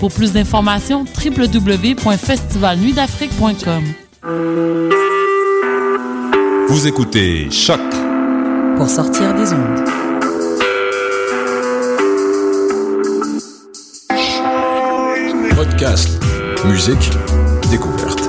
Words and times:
Pour 0.00 0.10
plus 0.10 0.32
d'informations, 0.32 1.04
www.festivalnuitdafrique.com. 1.04 3.84
Vous 6.68 6.86
écoutez 6.86 7.50
Choc 7.50 7.80
pour 8.76 8.88
sortir 8.88 9.34
des 9.34 9.52
ondes. 9.52 9.84
Podcast, 15.54 16.08
musique, 16.64 17.10
découverte. 17.70 18.19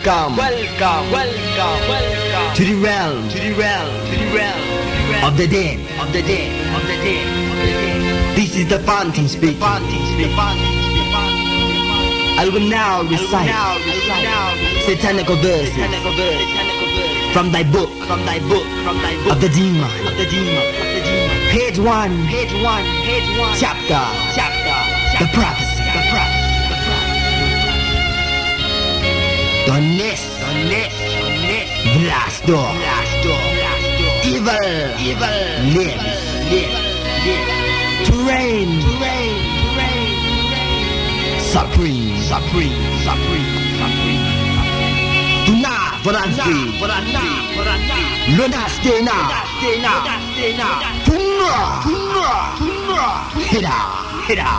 Welcome, 0.00 0.38
welcome, 0.38 1.12
welcome, 1.12 1.80
welcome. 1.84 2.56
To 2.56 2.64
the 2.64 2.74
realm, 2.80 3.28
to 3.28 3.38
the 3.38 3.52
realm, 3.52 4.06
to 4.08 4.16
the 4.16 4.32
realm 4.32 5.24
of 5.28 5.36
the 5.36 5.46
dead, 5.46 5.76
of 6.00 6.10
the 6.14 6.22
dead, 6.24 6.48
of 6.72 6.80
the 6.88 6.96
dead, 7.04 7.28
of 7.52 7.58
the 7.60 7.68
dead. 7.68 8.34
This 8.34 8.56
is 8.56 8.66
the 8.70 8.78
fountain 8.78 9.28
speak, 9.28 9.58
fountain 9.58 10.00
speak, 10.16 10.32
fountain 10.32 10.72
speak, 10.88 11.04
I 12.40 12.48
will 12.48 12.64
now 12.64 13.02
recite 13.12 13.52
satanical 14.88 15.36
verses. 15.36 15.68
from 17.34 17.52
thy 17.52 17.62
book, 17.62 17.92
from 18.08 18.24
thy 18.24 18.40
book, 18.48 18.64
from 18.80 18.96
thy 19.04 19.12
book. 19.20 19.36
Of 19.36 19.40
the 19.42 19.50
demon, 19.52 19.84
of 19.84 20.16
the 20.16 20.24
demon, 20.24 20.64
of 20.80 20.88
the 20.96 21.02
demon. 21.04 21.36
Page 21.52 21.78
one, 21.78 22.16
page 22.24 22.56
one, 22.64 22.88
page 23.04 23.28
one, 23.36 23.52
chapter, 23.60 24.00
chapter, 24.32 24.80
the 25.20 25.28
prophecy, 25.28 25.28
the 25.28 25.36
prophecy. 25.36 25.69
Donest, 29.70 30.26
Donest, 30.42 30.98
Donest, 31.22 31.70
Blastor, 31.94 32.66
Blastor, 32.74 33.38
Blastor, 33.54 34.26
Evil, 34.26 34.66
Evil, 34.98 35.38
lives, 35.78 36.02
lives, 36.50 36.74
lives, 37.22 37.46
to 38.10 38.14
reign, 38.26 38.66
to 38.82 38.90
reign, 38.98 39.38
to 39.54 39.70
reign, 39.78 40.10
supreme, 41.38 42.18
supreme, 42.18 42.82
supreme, 43.06 43.54
supreme. 43.78 44.26
Tuna, 45.46 45.76
Voranti, 46.02 46.58
Vorana, 46.82 47.22
Vorana, 47.54 47.98
Luna, 48.34 48.66
Stena, 48.74 49.18
Stena, 49.54 49.94
Stena, 50.34 50.68
Tunra, 51.06 51.78
Tunra, 51.86 52.34
Tunra, 52.58 53.06
Hida, 53.46 53.78
Hida, 54.26 54.50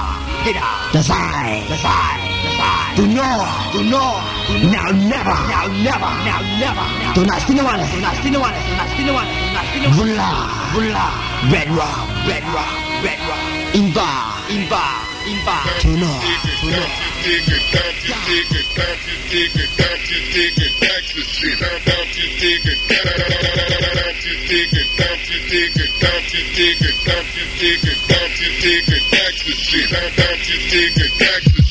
Hida, 0.45 0.67
the 0.93 1.03
side, 1.03 2.30
the. 2.41 2.51
To 2.91 3.07
know, 3.07 3.47
to 3.71 3.79
know, 3.87 4.19
now 4.67 4.91
never, 4.91 5.35
now 5.47 5.67
never, 5.79 6.11
now 6.27 6.39
never, 6.59 6.85
to 7.15 7.25
not 7.25 7.39
see 7.47 7.55
no 7.55 7.63
one, 7.63 7.79
to 7.79 7.99
not 8.01 8.15
see 8.19 8.29
no 8.29 8.39
one, 8.39 8.53
to 8.53 8.75
not 8.75 8.89
see 8.97 9.05
no 9.05 9.13
one, 9.13 9.25
to 9.25 9.53
not 9.53 9.65
see 9.71 9.79
no 9.79 9.87
one. 9.87 9.97
Vula, 9.97 10.29
vula, 10.75 11.05
red 11.51 11.69
rock, 11.71 12.07
red 12.27 12.43
rock, 12.51 12.71
red 13.03 13.19
rock. 13.29 13.39
Imba, 13.71 14.09
imba, 14.51 14.83
imba. 15.23 15.57
To 15.81 15.87
know, 15.95 16.19
to 16.59 16.67
know. 16.67 17.11
Thank 31.21 31.59
you. 31.59 31.70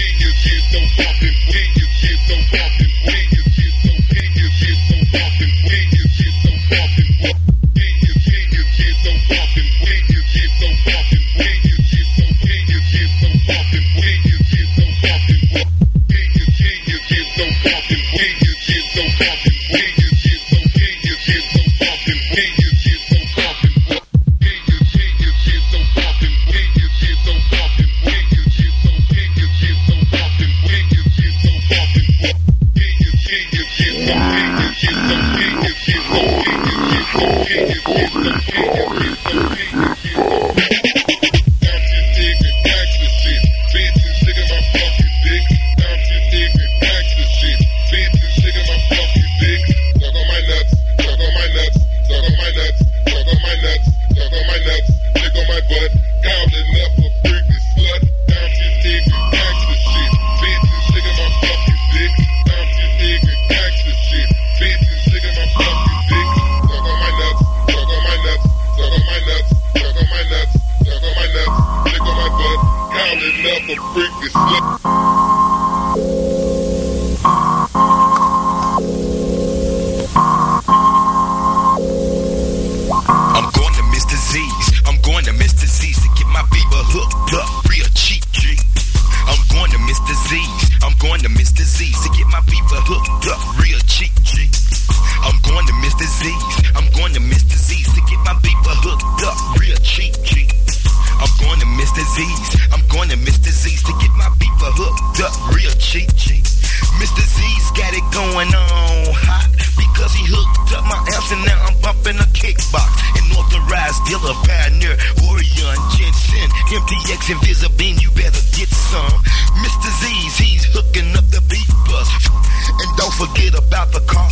The 123.89 123.99
car 124.01 124.30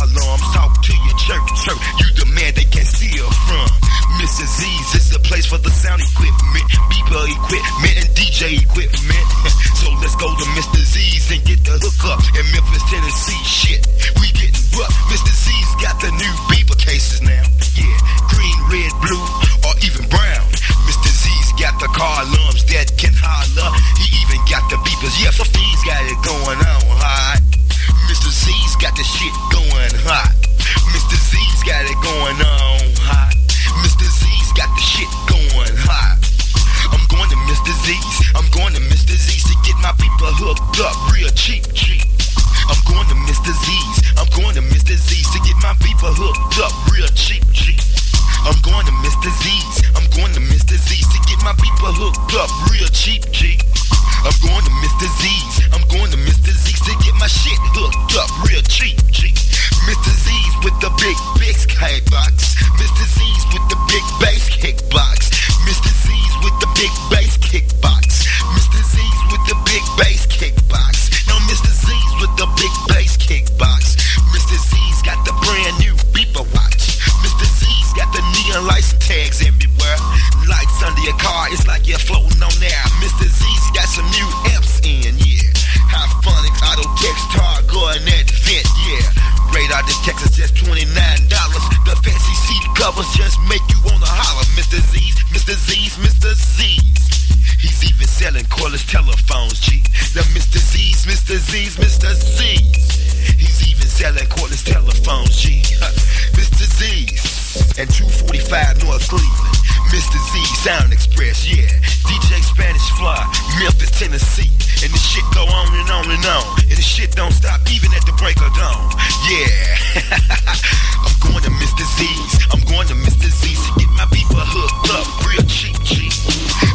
45 108.26 108.84
North 108.84 109.08
Cleveland. 109.08 109.56
Mr. 109.90 110.18
Z 110.20 110.32
Sound 110.62 110.92
Express, 110.92 111.48
yeah. 111.48 111.66
DJ 112.06 112.42
Spanish 112.44 112.84
Fly, 112.94 113.18
Memphis, 113.58 113.90
Tennessee. 113.90 114.50
And 114.84 114.92
the 114.92 114.98
shit 115.00 115.24
go 115.34 115.44
on 115.44 115.68
and 115.74 115.90
on 115.90 116.06
and 116.10 116.24
on. 116.24 116.44
And 116.68 116.76
the 116.78 116.82
shit 116.82 117.12
don't 117.12 117.32
stop 117.32 117.60
even 117.72 117.92
at 117.94 118.04
the 118.06 118.12
break 118.20 118.36
of 118.38 118.52
dawn. 118.54 118.90
Yeah. 119.28 120.04
I'm 121.04 121.16
going 121.20 121.42
to 121.44 121.52
Mr. 121.58 121.84
Z's. 121.96 122.32
I'm 122.52 122.62
going 122.68 122.86
to 122.88 122.94
Mr. 122.94 123.28
Z's 123.28 123.60
to 123.66 123.72
get 123.80 123.90
my 123.96 124.06
people 124.12 124.40
hooked 124.40 124.90
up 124.94 125.06
real 125.26 125.44
cheap, 125.48 125.76
cheap. 125.84 126.12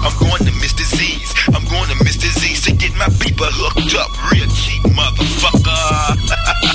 I'm 0.03 0.13
going 0.19 0.43
to 0.43 0.53
Mr. 0.59 0.83
Z's. 0.83 1.29
I'm 1.55 1.65
going 1.65 1.89
to 1.89 1.97
Mr. 2.03 2.27
Z's 2.29 2.61
to 2.65 2.73
get 2.73 2.93
my 2.95 3.09
people 3.21 3.47
hooked 3.49 3.95
up 3.95 4.11
real 4.31 4.49
cheap, 4.53 4.83
motherfucker. 4.91 6.71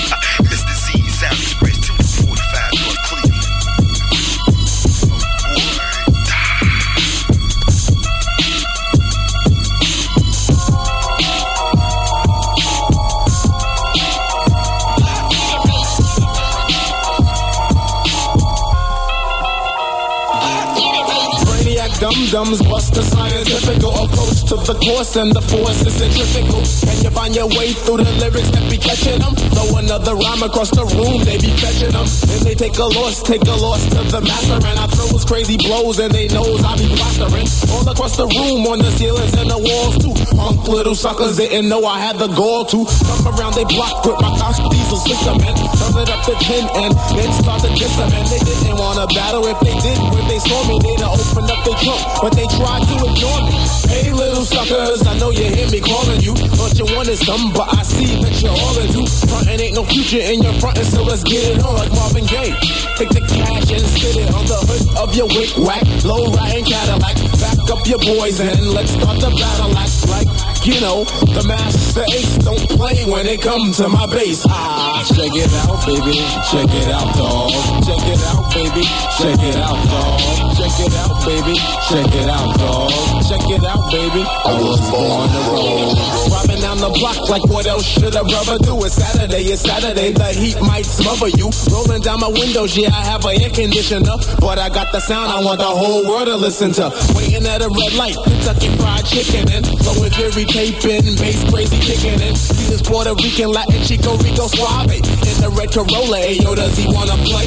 Dum-dums 22.31 22.63
bust 22.63 22.95
the 22.95 23.03
scientific 23.03 23.83
approach 23.83 24.47
to 24.47 24.55
the 24.63 24.79
course 24.87 25.19
and 25.19 25.35
the 25.35 25.43
force 25.51 25.83
is 25.83 25.99
centrifugal. 25.99 26.63
Can 26.63 27.03
you 27.03 27.11
find 27.11 27.35
your 27.35 27.51
way 27.59 27.75
through 27.75 28.07
the 28.07 28.13
lyrics 28.23 28.55
that 28.55 28.63
be 28.71 28.79
catching 28.79 29.19
them? 29.19 29.35
Throw 29.51 29.83
another 29.83 30.15
rhyme 30.15 30.39
across 30.47 30.71
the 30.71 30.87
room, 30.95 31.27
they 31.27 31.43
be 31.43 31.51
fetching 31.59 31.91
them. 31.91 32.07
Then 32.31 32.47
they 32.47 32.55
take 32.55 32.79
a 32.79 32.87
loss, 32.87 33.27
take 33.27 33.43
a 33.43 33.57
loss 33.59 33.83
to 33.91 34.07
the 34.15 34.23
master 34.23 34.63
and 34.63 34.79
I 34.79 34.87
throw 34.95 35.11
those 35.11 35.27
crazy 35.27 35.59
blows 35.59 35.99
and 35.99 36.15
they 36.15 36.31
knows 36.31 36.63
I 36.63 36.79
be 36.79 36.87
plastering. 36.95 37.51
All 37.75 37.83
across 37.91 38.15
the 38.15 38.31
room, 38.31 38.63
on 38.71 38.79
the 38.79 38.95
ceilings 38.95 39.35
and 39.35 39.51
the 39.51 39.59
walls 39.59 39.99
too. 39.99 40.15
Punk 40.39 40.71
little 40.71 40.95
suckers 40.95 41.35
didn't 41.35 41.67
know 41.67 41.83
I 41.83 41.99
had 41.99 42.15
the 42.15 42.31
gall 42.31 42.63
to 42.71 42.87
come 43.11 43.27
around 43.27 43.59
they 43.59 43.67
block 43.67 44.07
with 44.07 44.23
my 44.23 44.31
cock 44.39 44.55
diesel 44.71 45.03
system 45.03 45.35
and 45.35 45.59
turn 45.83 45.99
it 45.99 46.07
up 46.07 46.23
to 46.31 46.35
10 46.39 46.79
and 46.79 46.95
then 46.95 47.31
start 47.43 47.59
to 47.67 47.71
diss 47.75 47.91
them. 47.99 48.07
And 48.15 48.27
they 48.31 48.39
didn't 48.39 48.79
wanna 48.79 49.11
battle 49.19 49.43
if 49.51 49.59
they 49.67 49.75
did. 49.83 49.99
When 50.15 50.31
they 50.31 50.39
saw 50.39 50.63
me, 50.71 50.79
they'd 50.79 51.03
opened 51.03 51.51
up 51.51 51.59
their 51.67 51.75
trunk, 51.75 52.20
but 52.21 52.37
they 52.37 52.47
try 52.57 52.77
to 52.81 52.95
ignore 53.01 53.41
me. 53.49 53.57
Hey 53.89 54.13
little 54.13 54.45
suckers, 54.45 55.07
I 55.07 55.17
know 55.19 55.31
you 55.31 55.45
hear 55.45 55.69
me 55.71 55.81
calling 55.81 56.21
you. 56.21 56.35
Thought 56.37 56.79
you 56.79 56.87
wanted 56.95 57.17
some, 57.17 57.53
but 57.53 57.67
I 57.73 57.83
see 57.83 58.21
that 58.21 58.35
you're 58.43 58.53
all 58.53 58.77
into. 58.79 59.03
Frontin' 59.27 59.61
ain't 59.61 59.75
no 59.75 59.85
future 59.85 60.21
in 60.21 60.43
your 60.43 60.53
frontin', 60.61 60.85
so 60.85 61.03
let's 61.03 61.25
get 61.25 61.57
it 61.57 61.65
on 61.65 61.75
like 61.75 61.91
Marvin 61.93 62.27
Gaye. 62.27 62.55
Take 62.97 63.11
the 63.11 63.25
cash 63.25 63.73
and 63.73 63.85
spit 63.97 64.17
it 64.21 64.31
on 64.35 64.45
the 64.45 64.61
hood 64.69 64.85
of 65.01 65.17
your 65.17 65.29
wick 65.33 65.51
whack, 65.65 65.85
low 66.05 66.29
riding 66.33 66.65
Cadillac. 66.65 67.17
Back 67.41 67.71
up 67.73 67.83
your 67.89 68.01
boys 68.01 68.39
and 68.41 68.69
let's 68.71 68.93
start 68.93 69.17
the 69.21 69.31
battle 69.33 69.73
act 69.77 70.09
like 70.13 70.29
you 70.67 70.81
know 70.81 71.05
the 71.33 71.45
Masta 71.47 72.05
Ace 72.13 72.37
don't 72.45 72.69
play 72.77 73.05
when 73.09 73.27
it 73.27 73.41
comes 73.41 73.79
to 73.79 73.89
my 73.89 74.05
bass. 74.07 74.45
Ah, 74.49 75.01
check 75.09 75.33
it 75.33 75.49
out, 75.65 75.81
baby, 75.89 76.21
check 76.53 76.69
it 76.69 76.89
out, 76.93 77.17
dog. 77.17 77.49
Check 77.81 78.05
it 78.05 78.21
out, 78.29 78.45
baby, 78.53 78.85
check 79.17 79.41
it 79.41 79.57
out, 79.57 79.81
dog. 79.89 80.21
Check 80.61 80.77
it 80.85 80.95
out, 81.01 81.17
baby, 81.25 81.57
check 81.89 82.13
it 82.13 82.29
out, 82.29 82.51
dog. 82.61 82.93
Check 83.25 83.47
it 83.49 83.65
out, 83.65 83.85
baby. 83.89 84.21
I 84.21 84.53
was 84.61 84.81
born 84.93 85.29
to 85.33 85.41
roll. 85.49 85.97
Robbing 86.29 86.61
down 86.61 86.79
the 86.79 86.93
block 86.93 87.29
like 87.31 87.45
what 87.49 87.67
else 87.67 87.87
should 87.87 88.15
a 88.15 88.25
brother 88.25 88.59
do? 88.61 88.77
It's 88.85 89.01
Saturday, 89.01 89.49
it's 89.49 89.63
Saturday, 89.65 90.13
the 90.13 90.29
heat 90.37 90.61
might 90.61 90.85
smother 90.85 91.33
you. 91.33 91.49
Rolling 91.73 92.03
down 92.03 92.21
my 92.21 92.29
windows, 92.29 92.77
yeah, 92.77 92.93
I 92.93 93.05
have 93.09 93.25
an 93.25 93.41
air 93.41 93.51
conditioner, 93.51 94.17
but 94.41 94.59
I 94.59 94.69
got 94.69 94.93
the 94.93 95.01
sound 95.01 95.33
I 95.33 95.41
want 95.41 95.61
the 95.61 95.73
whole 95.73 96.05
world 96.05 96.29
to 96.29 96.37
listen 96.37 96.73
to. 96.77 96.93
Waiting 97.17 97.47
at 97.47 97.63
a 97.63 97.69
red 97.73 97.95
light, 97.97 98.17
Kentucky 98.29 98.69
Fried 98.77 99.07
Chicken 99.07 99.49
and 99.49 99.65
flowing 99.81 100.11
Fury 100.11 100.50
taping, 100.51 101.17
bass 101.17 101.41
crazy 101.51 101.79
kicking 101.79 102.19
in. 102.21 102.35
See 102.35 102.67
this 102.71 102.83
Puerto 102.83 103.15
Rican 103.15 103.51
Latin 103.51 103.83
Chico 103.83 104.19
Rico 104.19 104.47
Suave 104.51 104.91
in 104.91 105.37
the 105.39 105.51
red 105.55 105.71
Corolla. 105.71 106.19
Ayo, 106.19 106.55
does 106.55 106.77
he 106.77 106.87
wanna 106.91 107.17
play? 107.23 107.47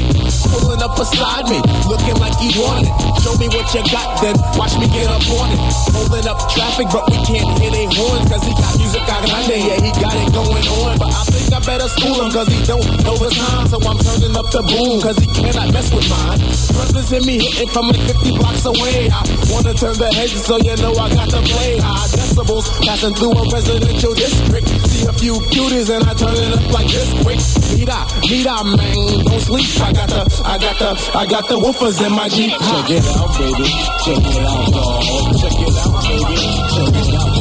Pulling 0.49 0.81
up 0.81 0.95
beside 0.95 1.49
me, 1.51 1.59
looking 1.87 2.17
like 2.19 2.35
he 2.39 2.49
wanted. 2.59 2.91
Show 3.21 3.35
me 3.37 3.47
what 3.51 3.67
you 3.75 3.83
got, 3.91 4.21
then 4.21 4.35
watch 4.55 4.75
me 4.79 4.87
get 4.87 5.07
up 5.11 5.23
on 5.35 5.51
it. 5.51 5.59
Holding 5.91 6.27
up 6.27 6.39
traffic, 6.51 6.87
but 6.91 7.03
we 7.11 7.17
can't 7.27 7.47
hear 7.59 7.71
their 7.71 7.89
horns 7.91 8.25
cause 8.29 8.43
he 8.43 8.53
got 8.55 8.73
music 8.79 9.03
grande, 9.33 9.57
yeah, 9.57 9.79
he 9.81 9.91
got 9.99 10.15
it 10.15 10.29
going 10.31 10.67
on. 10.79 10.97
But 10.97 11.11
I 11.11 11.23
think 11.27 11.49
I 11.53 11.59
better 11.59 11.89
school 11.89 12.17
him 12.23 12.31
cause 12.31 12.47
he 12.47 12.59
don't 12.65 12.85
know 13.03 13.17
the 13.17 13.29
time. 13.33 13.67
So 13.67 13.77
I'm 13.81 13.97
turning 13.99 14.35
up 14.35 14.47
the 14.51 14.61
boom 14.63 15.01
cause 15.01 15.17
he 15.17 15.27
cannot 15.27 15.73
mess 15.73 15.89
with 15.93 16.07
mine. 16.09 16.39
Brothers 16.73 17.11
in 17.11 17.23
me 17.25 17.39
hitting 17.39 17.69
from 17.69 17.87
like 17.89 18.03
50 18.05 18.37
blocks 18.37 18.65
away. 18.65 19.09
I 19.09 19.21
wanna 19.51 19.73
turn 19.73 19.97
the 19.97 20.09
heads 20.13 20.37
so 20.45 20.57
you 20.57 20.75
know 20.77 20.93
I 20.95 21.09
got 21.13 21.29
to 21.31 21.41
play 21.41 21.79
high 21.79 22.07
decibels. 22.13 22.67
Passing 22.93 23.15
through 23.15 23.31
a 23.31 23.49
residential 23.49 24.13
district. 24.13 24.67
See 24.85 25.07
a 25.07 25.13
few 25.13 25.33
cuties 25.49 25.89
and 25.89 26.05
I 26.07 26.13
turn 26.13 26.29
it 26.29 26.53
up 26.53 26.71
like 26.71 26.85
this 26.85 27.09
quick. 27.25 27.41
Mira, 27.73 28.05
mira, 28.29 28.63
man, 28.63 29.25
don't 29.25 29.41
sleep. 29.41 29.65
I 29.81 29.93
got 29.93 30.09
the, 30.09 30.21
I 30.45 30.59
got 30.59 30.77
the, 30.77 31.17
I 31.17 31.25
got 31.25 31.47
the 31.49 31.55
woofers 31.57 32.05
in 32.05 32.11
my 32.13 32.29
Jeep. 32.29 32.51
Check 32.51 32.91
it 32.93 33.01
out, 33.17 33.33
baby. 33.33 33.65
Check 34.05 34.21
it 34.21 34.45
out, 34.45 34.69
dog. 34.69 35.01
Check 35.41 35.57
it 35.57 35.73
out, 35.73 36.05
baby. 36.05 36.37
Check 36.69 36.93
it 36.93 37.17
out. 37.17 37.33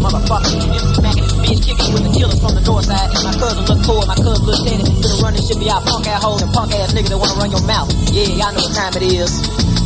Motherfucker, 0.00 0.56
this 0.72 0.96
Mac 1.02 1.29
kick 1.58 1.78
it 1.80 1.90
with 1.90 2.04
the 2.06 2.12
killer. 2.14 2.36
Motherfucker, 2.38 2.78
this 2.78 2.88
Mac 2.88 3.10
is 3.10 3.24
My 3.24 3.34
cousin 3.34 3.64
look 3.66 3.80
cool, 3.82 4.02
my 4.06 4.14
cousin 4.14 4.44
look 4.46 4.60
teddy. 4.62 4.84
Finna 4.86 5.22
run 5.22 5.32
this 5.34 5.48
shit 5.48 5.58
be 5.58 5.66
out 5.70 5.82
punk 5.82 6.06
ass 6.06 6.22
hoes 6.22 6.42
and 6.42 6.52
punk 6.52 6.70
ass 6.76 6.94
niggas 6.94 7.10
that 7.10 7.18
wanna 7.18 7.40
run 7.40 7.50
your 7.50 7.64
mouth. 7.66 7.90
Yeah, 8.14 8.38
y'all 8.38 8.52
know 8.54 8.62
what 8.62 8.74
time 8.74 8.94
it 8.94 9.04
is. 9.10 9.32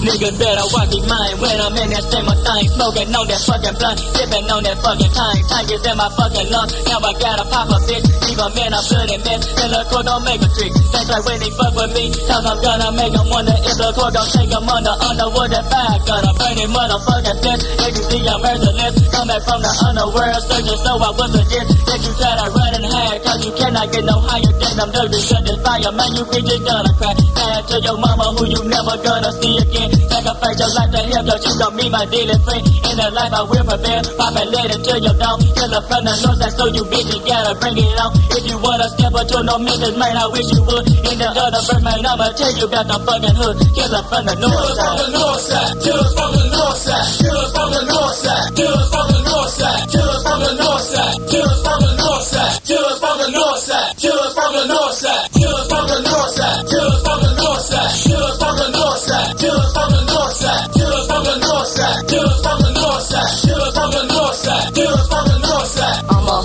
Niggas 0.04 0.37
better 0.37 0.68
watch 0.68 0.92
his 0.92 1.00
mind 1.09 1.40
when 1.40 1.56
I'm 1.56 1.73
in 1.80 1.88
that 1.97 2.04
same 2.04 2.28
thing. 2.28 2.64
Smoking 2.76 3.09
on 3.16 3.25
that 3.25 3.40
fucking 3.40 3.76
blunt, 3.80 3.99
sipping 4.12 4.47
on 4.52 4.61
that 4.68 4.76
fucking 4.85 5.12
time. 5.16 5.40
Tank 5.49 5.73
is 5.73 5.80
in 5.80 5.97
my 5.97 6.12
fucking 6.12 6.49
lungs. 6.52 6.76
Now 6.85 7.00
I 7.00 7.12
gotta 7.16 7.44
pop 7.49 7.73
a 7.73 7.80
bitch. 7.88 8.04
Leave 8.28 8.37
a 8.37 8.49
man 8.52 8.76
a 8.76 8.80
bloody 8.85 9.16
mess. 9.25 9.49
And 9.64 9.73
the 9.73 9.80
court 9.88 10.04
don't 10.04 10.21
make 10.28 10.44
a 10.44 10.49
trick. 10.52 10.76
That's 10.92 11.09
like 11.09 11.25
when 11.25 11.40
they 11.40 11.49
fuck 11.56 11.73
with 11.73 11.92
me. 11.97 12.12
Cause 12.12 12.44
I'm 12.44 12.59
gonna 12.61 12.92
make 12.92 13.16
them 13.16 13.33
wonder 13.33 13.56
if 13.56 13.76
the 13.80 13.88
court 13.97 14.12
don't 14.12 14.28
take 14.28 14.50
them 14.52 14.68
under. 14.68 14.92
Underwood 14.92 15.56
and 15.56 15.68
bag. 15.73 15.99
Gonna 16.04 16.33
burn 16.37 16.56
it 16.61 16.68
motherfucking 16.68 17.38
flesh. 17.40 17.62
If 17.64 17.92
you 17.97 18.04
see 18.04 18.23
I'm 18.28 18.44
merciless. 18.44 18.94
Back 19.25 19.40
from 19.49 19.64
the 19.64 19.73
underworld 19.88 20.42
searching. 20.44 20.80
So 20.85 21.00
I 21.00 21.09
would 21.16 21.30
suggest 21.33 21.53
that 21.62 22.00
you 22.02 22.12
try 22.18 22.34
to 22.34 22.46
run 22.50 22.73
and 22.75 22.87
hide. 22.90 23.20
Cause 23.23 23.40
you 23.46 23.52
cannot 23.54 23.87
get 23.92 24.04
no 24.04 24.16
higher 24.18 24.52
than 24.58 24.75
them 24.75 24.90
dirty 24.90 25.20
this 25.23 25.58
fire. 25.62 25.92
Man, 25.94 26.11
you 26.18 26.25
bitches 26.26 26.62
gonna 26.66 26.92
cry. 26.99 27.14
Bad 27.14 27.62
to 27.70 27.76
your 27.78 27.99
mama 27.99 28.34
who 28.34 28.44
you 28.50 28.61
never 28.66 28.96
gonna 28.99 29.30
see 29.38 29.54
again. 29.62 29.90
Sacrifice 30.11 30.58
your 30.58 30.70
life 30.75 30.90
to 30.90 31.00
help 31.14 31.26
your 31.26 31.38
you 31.44 31.52
gon' 31.61 31.73
be 31.76 31.87
my 31.90 32.04
daily 32.11 32.38
friend. 32.42 32.62
In 32.64 32.94
the 32.99 33.08
life 33.14 33.34
I 33.34 33.42
will 33.46 33.66
prepare. 33.66 34.02
Pop 34.18 34.34
and 34.34 34.50
let 34.50 34.75
it 34.75 34.80
to 34.82 34.94
your 34.99 35.14
dome. 35.14 35.40
Kill 35.54 35.70
the 35.70 35.80
from 35.87 36.02
the 36.02 36.14
north 36.18 36.38
side, 36.42 36.54
so 36.58 36.64
you 36.70 36.84
bitches 36.90 37.23
gotta 37.23 37.54
bring 37.62 37.78
it 37.78 37.99
on. 38.02 38.11
If 38.34 38.42
you 38.50 38.56
wanna 38.58 38.88
step 38.90 39.14
up 39.14 39.26
to 39.30 39.38
no 39.46 39.58
misses, 39.62 39.94
man, 39.94 40.16
I 40.18 40.26
wish 40.26 40.50
you 40.50 40.62
would. 40.66 40.87
In 40.90 41.16
the 41.23 41.28
other 41.30 41.62
bird, 41.70 41.82
man, 41.87 42.02
I'ma 42.02 42.34
tell 42.34 42.50
you 42.50 42.66
about 42.66 42.87
the 42.90 42.99
fucking 43.06 43.37
hood. 43.38 43.56
Kill 43.75 43.94
from 44.08 44.26
the 44.26 44.34
north 44.34 44.75
side. 44.75 44.84
from 44.84 44.96
the 44.99 45.08
north 45.14 45.40
side. 45.40 45.75
Killers 45.84 46.12
from 46.14 46.30
the 46.34 46.44
north 46.50 46.78
side. 46.78 47.06
Killers 47.23 47.50
from 47.54 47.68
the 47.70 47.82
north 47.87 48.16
side. 48.16 48.49
Killers 48.56 48.88
from 48.90 49.06
the 49.11 49.20
north 49.23 49.50
side. 49.54 49.82
Killers 49.90 50.23
from 50.25 50.40
the 50.40 50.52
north 50.58 50.82
side. 50.82 51.43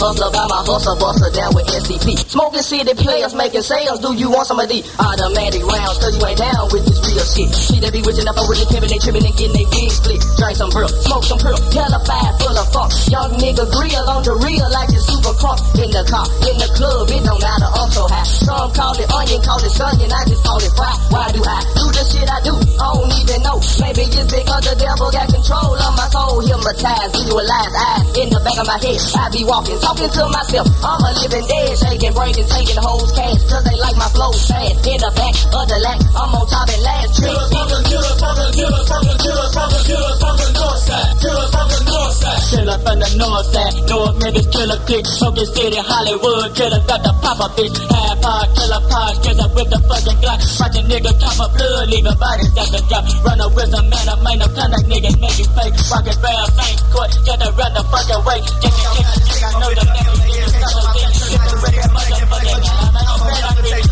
Hustler 0.09 0.33
by 0.33 0.45
my 0.49 0.61
hustle 0.65 0.97
buster 0.97 1.29
down 1.29 1.53
with 1.53 1.69
SCP. 1.69 2.17
Smoking 2.25 2.65
city 2.65 2.93
players 2.97 3.33
making 3.37 3.61
sales. 3.61 4.01
Do 4.01 4.17
you 4.17 4.29
want 4.33 4.49
some 4.49 4.57
of 4.57 4.65
these 4.65 4.85
automatic 4.97 5.61
rounds? 5.61 6.01
Cause 6.01 6.17
you 6.17 6.21
ain't 6.25 6.41
down 6.41 6.65
with 6.73 6.83
this 6.89 6.97
real 7.05 7.21
shit. 7.21 7.49
See 7.53 7.77
they 7.77 7.93
be 7.93 8.01
witching 8.01 8.25
up 8.25 8.37
over 8.41 8.57
the 8.57 8.65
pimping, 8.65 8.89
they 8.89 8.97
tripping 8.97 9.25
and 9.25 9.35
getting 9.37 9.53
their 9.53 9.69
wings 9.69 10.01
split. 10.01 10.21
Drink 10.41 10.57
some 10.57 10.71
pearl, 10.73 10.89
smoke 11.05 11.25
some 11.29 11.37
pearl, 11.37 11.57
hella 11.69 12.01
full 12.41 12.57
of 12.57 12.67
fuck. 12.73 12.89
Young 13.13 13.37
nigga 13.37 13.65
grill 13.69 14.05
on 14.09 14.21
the 14.25 14.33
real 14.41 14.67
like 14.73 14.89
it's 14.89 15.05
super 15.05 15.33
crunk. 15.37 15.61
In 15.77 15.89
the 15.93 16.01
car, 16.09 16.25
in 16.49 16.55
the 16.57 16.69
club, 16.73 17.09
it 17.11 17.21
don't 17.21 17.41
matter, 17.41 17.69
I'm 17.69 17.89
so 17.91 18.03
high. 18.09 18.25
Some 18.25 18.71
call 18.73 18.95
it 18.97 19.09
onion, 19.11 19.41
call 19.45 19.61
it 19.61 19.73
sunny, 19.73 20.09
I 20.09 20.21
just 20.25 20.41
call 20.41 20.61
it 20.61 20.73
fry. 20.73 20.93
Why 21.13 21.29
do 21.29 21.41
I 21.43 21.59
do 21.75 21.85
the 21.91 22.03
shit 22.07 22.25
I 22.25 22.39
do? 22.41 22.53
I 22.57 22.87
don't 22.97 23.13
even 23.13 23.39
know. 23.43 23.57
Maybe 23.81 24.05
it's 24.09 24.29
because 24.31 24.63
the 24.65 24.75
devil 24.77 25.09
got 25.11 25.27
control 25.29 25.77
of 25.77 25.93
my 25.93 26.07
soul. 26.09 26.39
Hypnotized, 26.39 27.11
visualized 27.13 27.75
eyes 27.75 28.05
in 28.15 28.27
the 28.31 28.39
back 28.39 28.57
of 28.57 28.67
my 28.67 28.79
head. 28.79 28.99
I 29.19 29.27
be 29.33 29.43
walking, 29.43 29.75
talking 29.83 29.98
to 30.07 30.23
myself. 30.31 30.67
I'm 30.79 31.03
a 31.03 31.11
living 31.19 31.43
dead, 31.43 31.75
shaking, 31.75 32.13
breaking, 32.15 32.47
taking 32.47 32.79
hoes 32.79 33.11
cash. 33.11 33.43
Cause 33.51 33.63
they 33.67 33.75
like 33.75 33.97
my 33.99 34.07
flow 34.15 34.31
fast. 34.31 34.87
In 34.87 34.95
the 34.95 35.11
back 35.11 35.35
of 35.51 35.65
the 35.67 35.77
lack, 35.83 35.99
I'm 36.15 36.31
on 36.31 36.47
top 36.47 36.69
and 36.71 36.83
last. 36.83 37.19
Trick. 37.19 37.27
Killers 37.27 37.49
from 37.51 37.67
the 37.67 37.79
killers 37.83 38.15
from 38.15 38.33
the 38.39 38.47
killers 38.55 38.87
from 38.87 39.01
the 39.03 39.15
killers 39.19 39.51
from 39.51 39.67
the 39.67 39.81
killers 39.83 40.17
from 40.23 40.35
the 40.39 40.47
north 40.55 40.79
side. 40.87 41.19
Killers 41.19 41.51
from 41.51 41.67
the. 41.67 41.78
Killer 42.49 42.81
from 42.81 42.97
the 42.97 43.09
north 43.13 43.45
side, 43.53 43.77
North 43.85 44.17
Memphis, 44.25 44.49
killer 44.49 44.81
click, 44.89 45.05
Focus 45.21 45.53
City, 45.53 45.77
Hollywood, 45.85 46.49
killer 46.57 46.81
got 46.89 47.05
the 47.05 47.13
pop 47.21 47.37
up 47.45 47.53
bitch, 47.53 47.77
half 47.77 48.17
hard, 48.25 48.49
killer 48.57 48.81
pod, 48.89 49.13
killer 49.21 49.49
with 49.53 49.69
the 49.69 49.77
fucking 49.85 50.17
Glock, 50.17 50.41
watch 50.57 50.73
a 50.73 50.81
nigga 50.89 51.13
come 51.21 51.45
up 51.45 51.53
blood, 51.53 51.93
leaving 51.93 52.17
bodies 52.17 52.49
at 52.57 52.73
the 52.73 52.81
job, 52.89 53.05
run 53.21 53.37
a 53.37 53.47
wisdom 53.53 53.85
man, 53.93 54.01
I 54.01 54.17
might 54.25 54.41
no 54.41 54.49
contact 54.49 54.81
niggas 54.89 55.21
make 55.21 55.37
you 55.37 55.45
fake, 55.53 55.77
rocket 55.93 56.17
round 56.25 56.49
Saint 56.57 56.81
Court, 56.89 57.13
to 57.13 57.47
run 57.53 57.71
the 57.77 57.85
fucking 57.85 58.21
way, 58.25 58.41
just 58.41 58.65
the 58.65 59.13
chick, 59.29 59.45
I 59.45 59.49
know 59.61 59.69
the 59.69 59.85
nigga, 59.85 60.13
get 60.17 60.41
the 60.41 60.49
stuff, 60.49 60.89
get 60.89 61.05
the 61.05 61.21
shit, 61.21 61.37
the 61.37 61.53
record, 61.53 61.91
motherfucking, 61.93 62.65
I'm 62.65 62.97
not 62.97 63.05
no 63.05 63.29
bad, 63.29 63.45
I 63.45 63.61
get 63.61 63.61
the 63.61 63.77
kick, 63.77 63.85
home, 63.85 63.88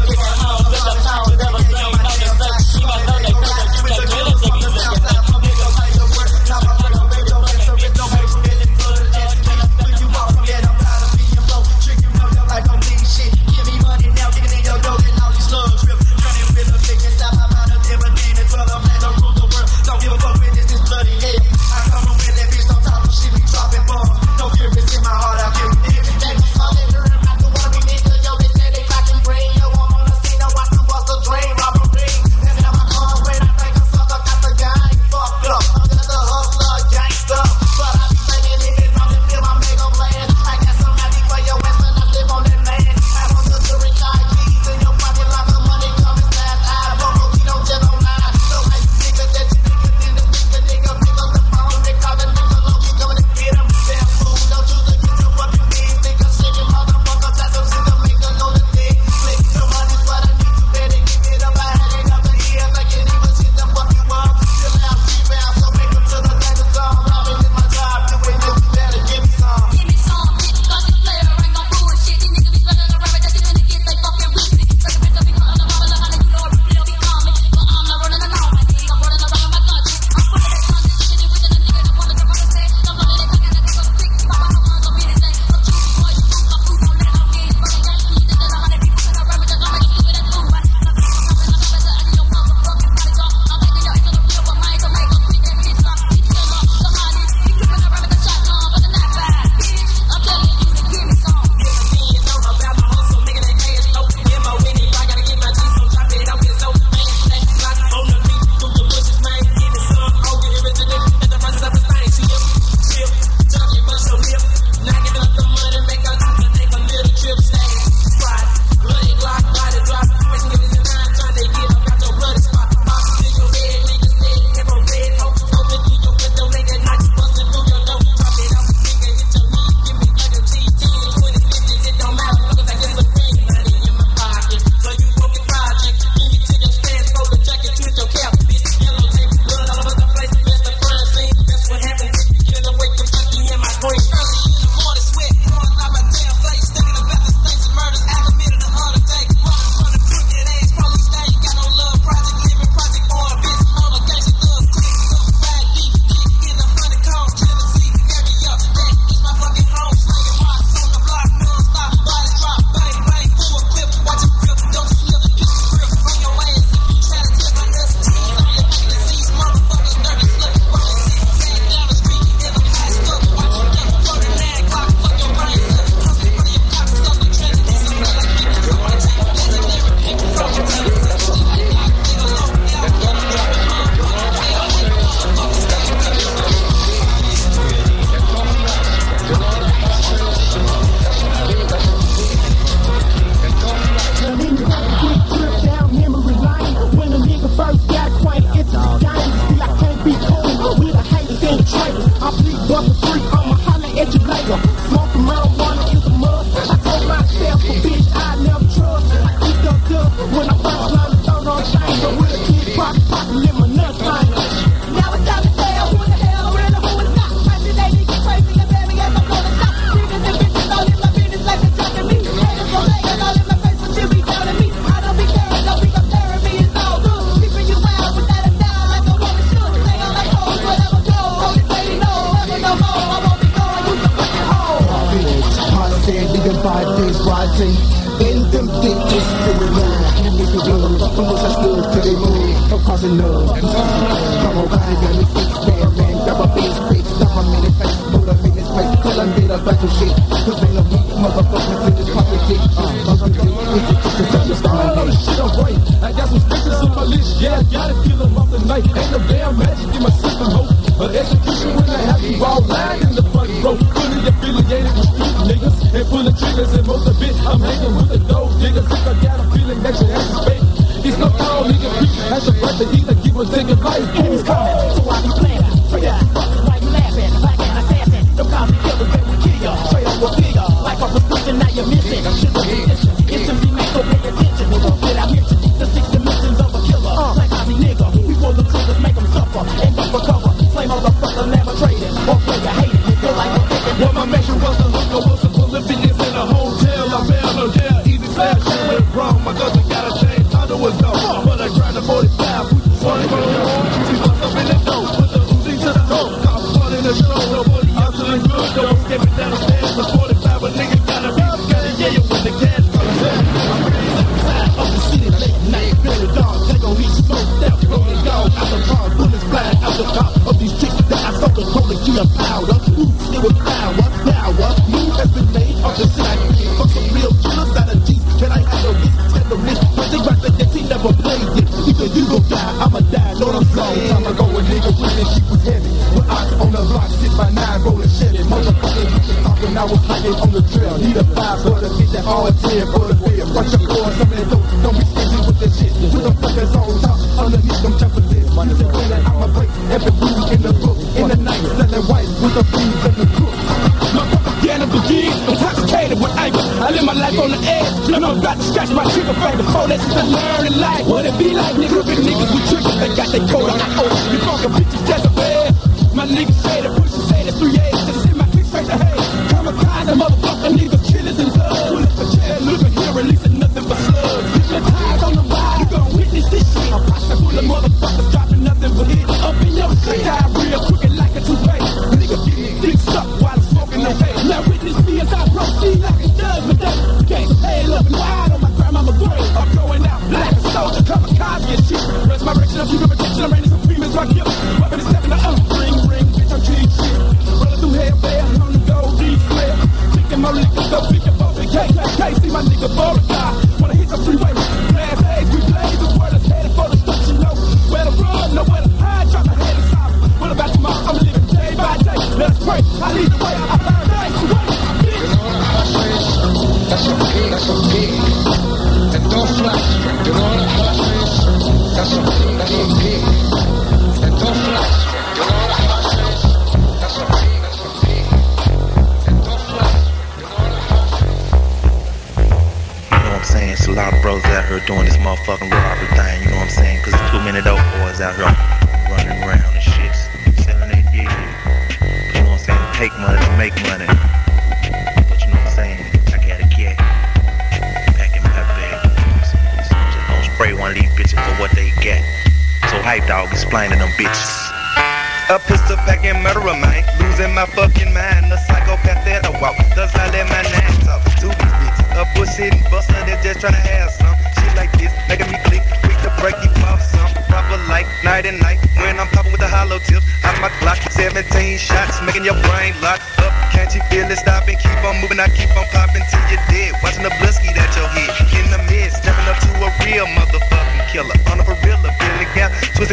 the 272.77 272.85
heat 272.96 273.05
that 273.07 273.24
keep 273.24 273.35
us 273.35 273.50
thinking 273.50 273.76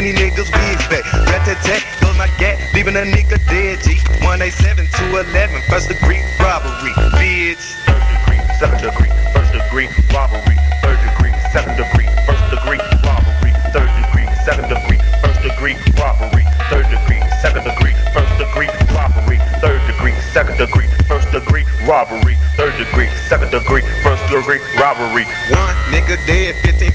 many 0.05 0.21
niggas 0.21 0.53
we 0.53 0.65
expect. 0.77 1.09
Rat 1.33 1.49
tat 1.49 1.57
tat, 1.65 1.81
goes 2.01 2.17
my 2.19 2.29
gat, 2.37 2.61
leaving 2.75 2.97
a 2.97 3.09
nigga 3.09 3.41
dead. 3.49 3.81
G 3.81 3.97
187 4.21 4.85
to 4.85 5.05
11, 5.33 5.63
first 5.73 5.89
degree 5.89 6.21
robbery, 6.37 6.93
bitch. 7.17 7.65
Third 7.89 8.05
degree, 8.13 8.41
second 8.61 8.81
degree, 8.85 9.13
first 9.33 9.53
degree 9.57 9.89
robbery. 10.13 10.57
Third 10.85 11.01
degree, 11.09 11.33
second 11.57 11.81
degree, 11.81 12.09
first 12.29 12.45
degree 12.53 12.81
robbery. 13.01 13.53
Third 13.73 13.89
degree, 13.97 14.29
second 14.45 14.69
degree, 14.69 15.01
first 15.25 15.41
degree 15.41 15.77
robbery. 15.97 16.45
Third 16.69 16.87
degree, 16.93 17.25
second 17.41 17.65
degree, 17.65 17.97
first 18.13 18.37
degree 18.45 18.69
robbery. 18.93 19.39
Third 19.65 19.81
degree, 19.89 20.13
second 20.37 20.61
degree, 20.61 20.89
first 21.09 21.33
degree 21.33 21.65
robbery. 21.89 22.37
Third 22.61 22.77
degree, 22.77 23.09
second 23.25 23.51
degree, 23.51 23.83
first 24.05 24.23
degree 24.29 24.61
robbery. 24.77 25.25
One 25.49 25.77
nigga 25.89 26.21
dead, 26.29 26.55
15 26.61 26.93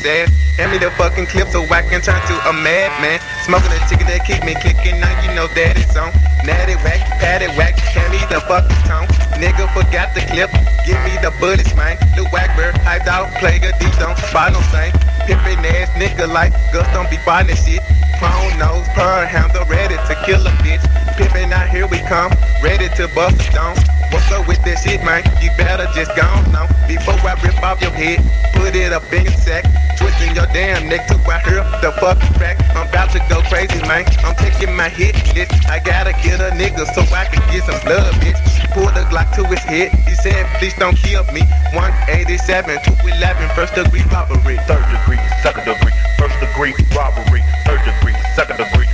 Hand 0.00 0.72
me 0.72 0.78
the 0.78 0.90
fucking 0.96 1.26
clip 1.26 1.48
so 1.48 1.60
I 1.68 1.84
can 1.84 2.00
turn 2.00 2.16
to 2.16 2.34
a 2.48 2.52
madman. 2.56 3.20
Smoking 3.44 3.68
a 3.68 3.80
ticket 3.84 4.08
that 4.08 4.24
keep 4.24 4.40
me 4.48 4.56
kicking, 4.56 4.96
now 4.96 5.12
you 5.20 5.28
know 5.36 5.44
that 5.52 5.76
it's 5.76 5.92
on. 5.92 6.08
Natty 6.40 6.80
wacky, 6.80 7.04
patty 7.20 7.52
wacky, 7.52 7.84
hand 7.92 8.08
me 8.08 8.20
the 8.32 8.40
fucking 8.48 8.80
tone. 8.88 9.04
Nigga 9.36 9.68
forgot 9.76 10.16
the 10.16 10.24
clip, 10.24 10.48
give 10.88 10.96
me 11.04 11.12
the 11.20 11.28
bullets, 11.36 11.76
man. 11.76 12.00
Lil 12.16 12.24
Wackbird, 12.32 12.80
hyped 12.80 13.12
out, 13.12 13.28
play 13.36 13.60
a 13.60 13.76
deep 13.76 13.92
don't 14.00 14.16
buy 14.32 14.48
no 14.48 14.60
thing. 14.72 14.92
Pippin' 15.28 15.60
ass 15.68 15.92
nigga 16.00 16.24
like 16.32 16.56
Gus 16.72 16.88
don't 16.96 17.10
be 17.12 17.20
buying 17.28 17.52
shit. 17.52 17.84
Prone 18.16 18.56
nose, 18.56 18.88
pearl 18.96 19.28
hound, 19.28 19.52
ready 19.68 19.96
to 20.08 20.14
kill 20.24 20.40
a 20.40 20.52
bitch. 20.64 20.79
Pippin' 21.20 21.52
out 21.52 21.68
here 21.68 21.84
we 21.84 22.00
come, 22.08 22.32
ready 22.64 22.88
to 22.96 23.04
bust 23.12 23.36
a 23.36 23.44
stone. 23.52 23.76
What's 24.08 24.32
up 24.32 24.48
with 24.48 24.56
that 24.64 24.80
shit, 24.80 25.04
man? 25.04 25.20
You 25.44 25.52
better 25.52 25.84
just 25.92 26.16
go 26.16 26.24
on 26.24 26.48
now. 26.48 26.64
Before 26.88 27.12
I 27.20 27.36
rip 27.44 27.60
off 27.60 27.76
your 27.84 27.92
head, 27.92 28.24
put 28.56 28.72
it 28.72 28.88
up 28.88 29.04
in 29.12 29.28
your 29.28 29.36
sack. 29.36 29.68
Twisting 30.00 30.32
your 30.32 30.48
damn 30.56 30.88
neck 30.88 31.04
to 31.12 31.20
right 31.28 31.44
here, 31.44 31.60
the 31.84 31.92
fucking 32.00 32.32
crack. 32.40 32.56
I'm 32.72 32.88
about 32.88 33.12
to 33.12 33.20
go 33.28 33.44
crazy, 33.52 33.84
man. 33.84 34.08
I'm 34.24 34.32
taking 34.40 34.72
my 34.72 34.88
hit 34.88 35.12
list. 35.36 35.52
I 35.68 35.76
gotta 35.84 36.16
get 36.24 36.40
a 36.40 36.56
nigga 36.56 36.88
so 36.96 37.04
I 37.12 37.28
can 37.28 37.44
get 37.52 37.68
some 37.68 37.76
blood, 37.84 38.16
bitch. 38.24 38.40
Pull 38.72 38.88
the 38.96 39.04
Glock 39.12 39.28
to 39.36 39.44
his 39.44 39.60
head. 39.60 39.92
He 40.08 40.16
said, 40.24 40.48
please 40.56 40.72
don't 40.80 40.96
kill 40.96 41.20
me. 41.36 41.44
187, 41.76 42.80
211, 42.80 43.44
first 43.52 43.76
degree 43.76 44.08
robbery. 44.08 44.56
Third 44.64 44.88
degree, 44.88 45.20
second 45.44 45.68
degree, 45.68 45.92
first 46.16 46.40
degree 46.40 46.72
robbery. 46.96 47.44
Third 47.68 47.84
degree, 47.84 48.16
second 48.32 48.56
degree. 48.56 48.88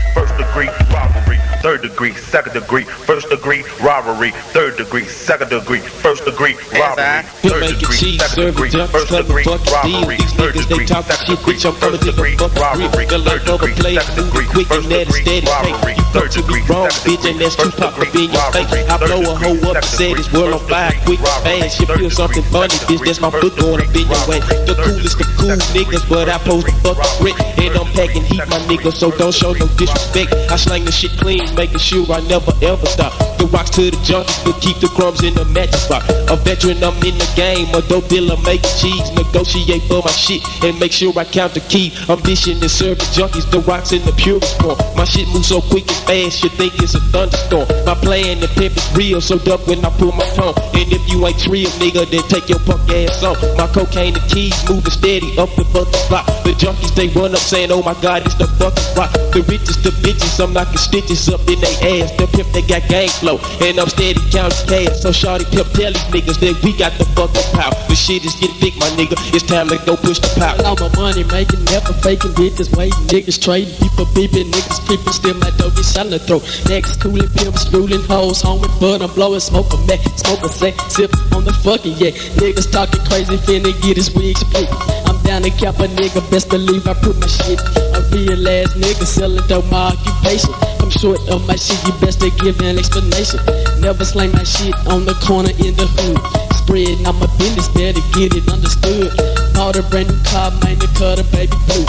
Third 1.67 1.83
degree, 1.83 2.15
second 2.15 2.53
degree, 2.53 2.85
first 2.85 3.29
degree 3.29 3.65
robbery. 3.83 4.31
Third 4.55 4.77
degree, 4.77 5.05
second 5.05 5.51
degree, 5.51 5.81
first 5.81 6.25
degree 6.25 6.55
robbery. 6.73 7.27
Third 7.43 7.75
degree, 7.75 8.19
second 8.19 8.55
degree, 8.55 8.71
first 8.71 9.11
degree 9.11 9.43
robbery. 9.43 10.17
Third 10.39 10.55
degree, 10.55 10.87
second 10.87 11.27
degree, 11.27 11.67
first 11.67 11.91
degree 11.91 12.63
robbery. 12.63 13.03
Third 13.03 13.59
degree, 13.59 13.99
second 13.99 14.31
degree, 14.31 14.47
first 14.63 14.89
degree 14.89 15.43
robbery. 15.43 15.95
Third 16.15 16.31
degree, 16.31 16.63
wrong, 16.71 16.89
second 16.89 17.19
bitch, 17.19 17.31
and 17.31 17.41
that's 17.41 17.57
Tupac 17.57 17.99
up 17.99 18.15
in 18.15 18.31
your 18.31 18.53
face. 18.55 18.71
I 18.87 18.97
blow 19.03 19.27
a 19.27 19.35
hoe 19.35 19.71
up 19.71 19.77
and 19.77 19.85
say 19.85 20.15
this 20.15 20.33
world 20.33 20.55
on 20.55 20.61
fire, 20.71 20.95
quick 21.05 21.19
and 21.19 21.43
fast. 21.43 21.81
You 21.81 21.87
feel 21.87 22.11
something 22.11 22.45
funny, 22.45 22.79
bitch, 22.87 23.05
that's 23.05 23.21
my 23.21 23.31
foot 23.31 23.59
going 23.59 23.83
up 23.83 23.91
in 23.91 24.07
your 24.07 24.23
way. 24.31 24.39
The 24.71 24.79
coolest 24.79 25.19
of 25.19 25.27
cool 25.35 25.59
niggas, 25.75 26.09
but 26.09 26.29
I 26.29 26.39
pose 26.39 26.65
the 26.65 26.73
fuck 26.79 27.03
grit. 27.19 27.35
And 27.59 27.75
I'm 27.77 27.91
packing 27.93 28.23
heat, 28.23 28.47
my 28.47 28.63
nigga, 28.71 28.93
so 28.93 29.11
don't 29.11 29.35
show 29.35 29.53
no 29.53 29.67
disrespect. 29.75 30.33
I 30.49 30.55
slang 30.55 30.85
the 30.85 30.93
shit 30.93 31.11
clean, 31.19 31.43
making 31.57 31.79
sure 31.79 32.05
I 32.13 32.21
never 32.21 32.53
ever 32.63 32.87
stop. 32.87 33.36
The 33.47 33.53
rocks 33.53 33.71
to 33.79 33.91
the 33.91 33.97
junkies, 34.03 34.43
but 34.45 34.61
keep 34.61 34.79
the 34.83 34.89
crumbs 34.89 35.23
in 35.23 35.35
the 35.35 35.45
mattress 35.55 35.87
box. 35.87 36.11
A 36.27 36.35
veteran, 36.35 36.83
I'm 36.83 36.99
in 37.07 37.15
the 37.15 37.31
game, 37.37 37.71
a 37.79 37.81
dope 37.87 38.09
dealer 38.09 38.35
making 38.43 38.75
cheese. 38.75 39.07
Negotiate 39.15 39.87
for 39.87 40.03
my 40.03 40.11
shit 40.11 40.43
and 40.65 40.75
make 40.81 40.91
sure 40.91 41.15
I 41.15 41.23
count 41.23 41.55
the 41.55 41.61
key. 41.71 41.95
I'm 42.11 42.17
Ambition 42.27 42.59
is 42.65 42.73
serving 42.73 43.07
junkies, 43.15 43.47
the 43.53 43.61
rocks 43.71 43.93
in 43.93 44.03
the 44.03 44.11
purest 44.19 44.59
form. 44.59 44.75
My 44.97 45.05
shit 45.05 45.29
moves 45.31 45.47
so 45.47 45.61
quick 45.61 45.87
and 45.87 46.03
fast, 46.11 46.43
you 46.43 46.51
think 46.51 46.75
it's 46.83 46.99
a 46.99 47.01
thunderstorm. 47.15 47.71
My 47.87 47.95
plan 47.95 48.43
and 48.43 48.51
pimp 48.59 48.75
is 48.75 48.89
real, 48.99 49.21
so 49.21 49.39
duck 49.39 49.63
when 49.69 49.85
I 49.85 49.91
pull 49.95 50.11
my 50.11 50.27
tone. 50.35 50.59
And 50.75 50.91
if 50.91 51.07
you 51.07 51.23
ain't 51.23 51.39
real, 51.47 51.71
nigga, 51.79 52.03
then 52.11 52.27
take 52.27 52.49
your 52.49 52.59
punk 52.67 52.83
ass 52.91 53.23
off. 53.23 53.39
My 53.55 53.71
cocaine 53.71 54.19
and 54.19 54.27
keys 54.27 54.59
moving 54.67 54.91
steady 54.91 55.39
up 55.39 55.55
the 55.55 55.63
fucking 55.71 56.09
block. 56.11 56.27
The 56.43 56.51
junkies 56.59 56.91
they 56.99 57.15
run 57.15 57.31
up 57.31 57.39
saying, 57.39 57.71
oh 57.71 57.83
my 57.87 57.95
god, 58.03 58.27
it's 58.27 58.35
the 58.35 58.51
fucking 58.59 58.89
rock. 58.99 59.15
The 59.31 59.47
richest, 59.47 59.87
the 59.87 59.95
bitches, 60.03 60.43
I'm 60.43 60.51
knocking 60.51 60.83
stitches 60.83 61.29
up 61.29 61.47
in 61.47 61.61
they 61.61 62.03
ass. 62.03 62.11
The 62.19 62.27
pimp 62.27 62.51
they 62.51 62.67
got 62.67 62.83
gang 62.89 63.07
flow, 63.23 63.36
and 63.61 63.79
I'm 63.79 63.89
steady 63.89 64.21
counting 64.31 64.67
cash. 64.69 65.01
So 65.01 65.11
shawty 65.11 65.47
pimp 65.51 65.69
tell 65.73 65.93
these 65.93 66.09
niggas 66.13 66.39
that 66.41 66.57
we 66.63 66.77
got 66.77 66.93
the 66.99 67.05
fucking 67.17 67.49
power. 67.57 67.75
The 67.89 67.97
shit 67.97 68.25
is 68.25 68.35
getting 68.37 68.57
thick, 68.57 68.77
my 68.77 68.89
nigga. 68.99 69.17
It's 69.35 69.45
time 69.45 69.69
to 69.69 69.79
go 69.85 69.97
push 69.97 70.19
the 70.19 70.31
power. 70.39 70.59
All 70.65 70.77
my 70.77 70.91
money 70.97 71.25
making, 71.25 71.65
never 71.71 71.93
faking, 72.05 72.33
bitches 72.37 72.75
waiting, 72.77 72.99
niggas 73.09 73.41
trading, 73.41 73.75
people 73.77 74.07
beeping, 74.17 74.51
niggas 74.51 74.81
creeping, 74.87 75.13
still 75.13 75.37
my 75.39 75.51
dope 75.57 75.79
is 75.79 75.97
in 75.97 76.11
the 76.11 76.19
throat. 76.19 76.45
Next 76.69 77.01
cooling 77.01 77.29
pimps, 77.37 77.69
ruling 77.73 78.03
hoes, 78.05 78.43
home 78.43 78.61
with 78.61 78.75
bud, 78.81 79.03
I'm 79.03 79.13
blowing 79.15 79.41
smoke 79.41 79.73
a 79.73 79.79
Mac, 79.87 80.01
smoke 80.19 80.43
a 80.43 80.49
sack, 80.49 80.75
sip 80.91 81.13
on 81.33 81.45
the 81.45 81.53
fucking 81.53 81.97
yeah. 81.99 82.11
Niggas 82.41 82.71
talking 82.71 83.05
crazy, 83.07 83.37
finna 83.37 83.73
get 83.83 83.97
his 83.97 84.13
wig 84.15 84.37
split. 84.37 85.06
Down 85.27 85.43
to 85.43 85.51
cap 85.51 85.83
a 85.83 85.89
nigga, 85.91 86.23
best 86.31 86.49
believe 86.51 86.87
I 86.87 86.95
put 86.95 87.19
my 87.19 87.27
shit. 87.27 87.59
A 87.59 88.01
real 88.15 88.47
ass 88.47 88.79
nigga 88.79 89.03
selling 89.03 89.43
dope, 89.49 89.67
my 89.75 89.91
occupation. 89.91 90.55
I'm 90.79 90.89
short 90.89 91.19
of 91.29 91.45
my 91.49 91.57
shit, 91.57 91.83
you 91.83 91.93
best 91.99 92.21
to 92.21 92.31
give 92.31 92.61
an 92.63 92.79
explanation. 92.79 93.41
Never 93.83 94.05
slang 94.05 94.31
my 94.31 94.45
shit 94.45 94.73
on 94.87 95.05
the 95.05 95.19
corner 95.27 95.51
in 95.51 95.75
the 95.75 95.91
hood. 95.99 96.23
Spread, 96.63 97.03
now 97.03 97.11
my 97.19 97.27
business, 97.43 97.67
better 97.75 97.99
get 98.15 98.39
it 98.39 98.47
understood. 98.47 99.11
Bought 99.53 99.75
a 99.75 99.83
brand 99.91 100.15
new 100.15 100.21
car, 100.23 100.55
man, 100.63 100.79
the 100.79 100.87
color 100.95 101.27
baby 101.35 101.59
blue. 101.67 101.83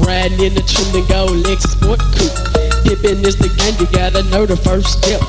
Riding 0.00 0.40
in 0.40 0.54
the 0.56 0.64
trim 0.64 0.88
and 0.96 1.04
go 1.12 1.28
Lexus 1.28 1.76
sport 1.76 2.00
coupe. 2.16 2.40
Dipping 2.88 3.20
is 3.20 3.36
the 3.36 3.52
game, 3.52 3.76
you 3.76 3.86
gotta 3.92 4.24
know 4.32 4.46
the 4.46 4.56
first 4.56 4.96
step. 4.96 5.20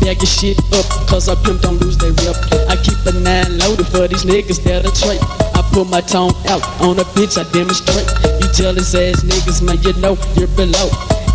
Bag 0.00 0.18
your 0.18 0.26
shit 0.26 0.58
up, 0.72 0.86
cause 1.08 1.28
a 1.28 1.36
pimp 1.36 1.62
don't 1.62 1.80
lose 1.80 1.98
their 1.98 2.12
rep. 2.24 2.36
I 2.68 2.76
keep 2.76 2.98
a 3.06 3.12
nine 3.20 3.58
loaded 3.58 3.86
for 3.88 4.06
these 4.06 4.24
niggas 4.24 4.62
that'll 4.62 4.92
trade. 4.92 5.20
I 5.54 5.62
put 5.72 5.88
my 5.88 6.00
tone 6.00 6.32
out 6.46 6.62
on 6.80 6.98
a 6.98 7.06
bitch, 7.16 7.38
I 7.38 7.44
demonstrate. 7.52 8.06
You 8.40 8.48
jealous 8.52 8.94
ass 8.94 9.24
niggas, 9.24 9.62
man, 9.62 9.82
you 9.82 9.92
know 10.00 10.16
you're 10.36 10.52
below. 10.54 10.90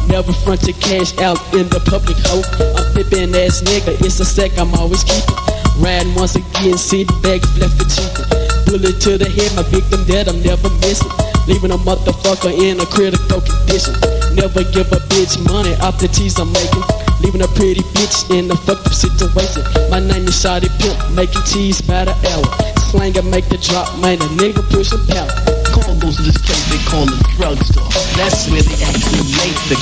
Never 0.08 0.34
front 0.34 0.64
your 0.64 0.78
cash 0.78 1.18
out 1.20 1.40
in 1.54 1.68
the 1.70 1.80
public 1.88 2.18
hoe. 2.28 2.44
I'm 2.76 2.88
pippin' 2.94 3.36
ass 3.36 3.62
nigga, 3.62 3.96
it's 4.02 4.20
a 4.20 4.26
sec 4.26 4.58
I'm 4.58 4.74
always 4.76 5.04
keeping. 5.04 5.36
Riding 5.80 6.14
once 6.16 6.36
again, 6.36 6.78
see 6.78 7.04
the 7.04 7.14
bag 7.24 7.42
left 7.58 7.80
for 7.80 7.88
cheaper. 7.88 8.26
Bullet 8.68 9.00
to 9.02 9.18
the 9.18 9.30
head, 9.30 9.52
my 9.56 9.64
victim 9.64 10.04
dead, 10.06 10.28
I'm 10.28 10.42
never 10.44 10.70
missing. 10.80 11.12
Leaving 11.48 11.72
a 11.72 11.78
motherfucker 11.78 12.54
in 12.54 12.80
a 12.80 12.86
critical 12.86 13.42
condition. 13.42 13.96
Never 14.36 14.64
give 14.72 14.92
a 14.92 15.02
bitch 15.10 15.42
money 15.50 15.74
off 15.82 16.00
the 16.00 16.08
teas 16.08 16.38
I'm 16.40 16.52
making. 16.54 17.01
Leaving 17.22 17.42
a 17.42 17.48
pretty 17.54 17.82
bitch 17.94 18.30
in 18.34 18.50
a 18.50 18.56
fucked 18.56 18.88
up 18.88 18.94
situation. 18.94 19.62
My 19.90 20.00
name 20.00 20.26
is 20.26 20.36
Shawty 20.42 20.70
Pimp, 20.82 20.98
making 21.16 21.44
cheese 21.44 21.82
by 21.82 22.06
the 22.06 22.14
hour. 22.34 22.46
Slang 22.90 23.16
and 23.18 23.30
make 23.30 23.48
the 23.48 23.58
drop, 23.58 23.88
man, 24.00 24.18
a 24.18 24.28
nigga 24.42 24.66
pushing 24.74 25.06
power. 25.06 25.30
Call 25.70 25.96
goes 26.02 26.18
to 26.18 26.24
this 26.24 26.38
place 26.42 26.66
they 26.74 26.82
call 26.90 27.06
a 27.06 27.18
drugstore. 27.38 27.88
That's 28.18 28.50
where 28.50 28.64
they 28.64 28.78
actually 28.84 29.22
make 29.38 29.54
the 29.70 29.78